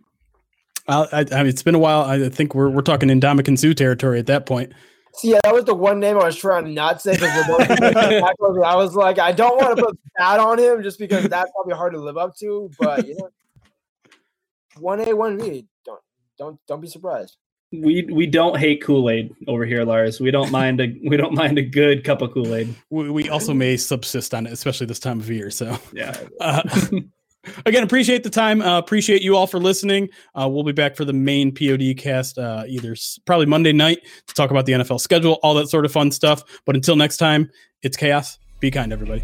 I, 0.87 1.01
I, 1.11 1.19
I 1.19 1.37
mean, 1.37 1.47
it's 1.47 1.63
been 1.63 1.75
a 1.75 1.79
while. 1.79 2.03
I 2.03 2.29
think 2.29 2.55
we're 2.55 2.69
we're 2.69 2.81
talking 2.81 3.09
Ndamukong 3.09 3.57
Suh 3.57 3.73
territory 3.73 4.19
at 4.19 4.27
that 4.27 4.45
point. 4.45 4.73
See, 5.13 5.31
yeah, 5.31 5.39
that 5.43 5.53
was 5.53 5.65
the 5.65 5.75
one 5.75 5.99
name 5.99 6.17
I 6.17 6.25
was 6.25 6.37
trying 6.37 6.73
not 6.73 6.73
to 6.73 6.73
not 6.73 7.01
say 7.01 7.13
because 7.13 7.49
I 8.63 8.75
was 8.75 8.95
like, 8.95 9.19
I 9.19 9.33
don't 9.33 9.57
want 9.57 9.77
to 9.77 9.83
put 9.83 9.99
that 10.17 10.39
on 10.39 10.57
him 10.57 10.83
just 10.83 10.99
because 10.99 11.27
that's 11.27 11.51
probably 11.51 11.75
hard 11.75 11.93
to 11.93 11.99
live 11.99 12.17
up 12.17 12.35
to. 12.37 12.71
But 12.79 13.05
you 13.07 13.15
know, 13.17 13.29
one 14.79 15.01
A, 15.01 15.13
one 15.13 15.37
B. 15.37 15.67
Don't 15.85 16.01
don't 16.37 16.59
don't 16.67 16.81
be 16.81 16.87
surprised 16.87 17.37
we 17.71 18.03
we 18.11 18.25
don't 18.25 18.57
hate 18.57 18.83
Kool 18.83 19.09
Aid 19.09 19.33
over 19.47 19.65
here, 19.65 19.83
Lars. 19.83 20.19
We 20.19 20.31
don't 20.31 20.51
mind 20.51 20.81
a 20.81 20.93
we 21.05 21.17
don't 21.17 21.33
mind 21.33 21.57
a 21.57 21.61
good 21.61 22.03
cup 22.03 22.21
of 22.21 22.33
Kool 22.33 22.53
Aid. 22.53 22.73
We, 22.89 23.09
we, 23.09 23.29
also 23.29 23.53
may 23.53 23.77
subsist 23.77 24.33
on 24.33 24.45
it, 24.45 24.53
especially 24.53 24.87
this 24.87 24.99
time 24.99 25.19
of 25.19 25.29
year. 25.29 25.49
So 25.49 25.77
yeah. 25.93 26.15
Uh, 26.39 26.63
again, 27.65 27.83
appreciate 27.83 28.23
the 28.23 28.29
time. 28.29 28.61
Uh, 28.61 28.77
appreciate 28.77 29.21
you 29.21 29.35
all 29.35 29.47
for 29.47 29.59
listening. 29.59 30.09
Uh, 30.35 30.47
we'll 30.49 30.63
be 30.63 30.71
back 30.71 30.95
for 30.95 31.05
the 31.05 31.13
main 31.13 31.53
POD 31.53 31.95
cast 31.97 32.37
uh, 32.37 32.63
either 32.67 32.95
probably 33.25 33.45
Monday 33.45 33.73
night 33.73 33.99
to 34.27 34.33
talk 34.33 34.51
about 34.51 34.65
the 34.65 34.73
NFL 34.73 34.99
schedule, 34.99 35.39
all 35.43 35.53
that 35.55 35.67
sort 35.67 35.85
of 35.85 35.91
fun 35.91 36.11
stuff. 36.11 36.43
But 36.65 36.75
until 36.75 36.95
next 36.95 37.17
time, 37.17 37.49
it's 37.81 37.97
chaos. 37.97 38.37
Be 38.59 38.69
kind, 38.69 38.93
everybody. 38.93 39.23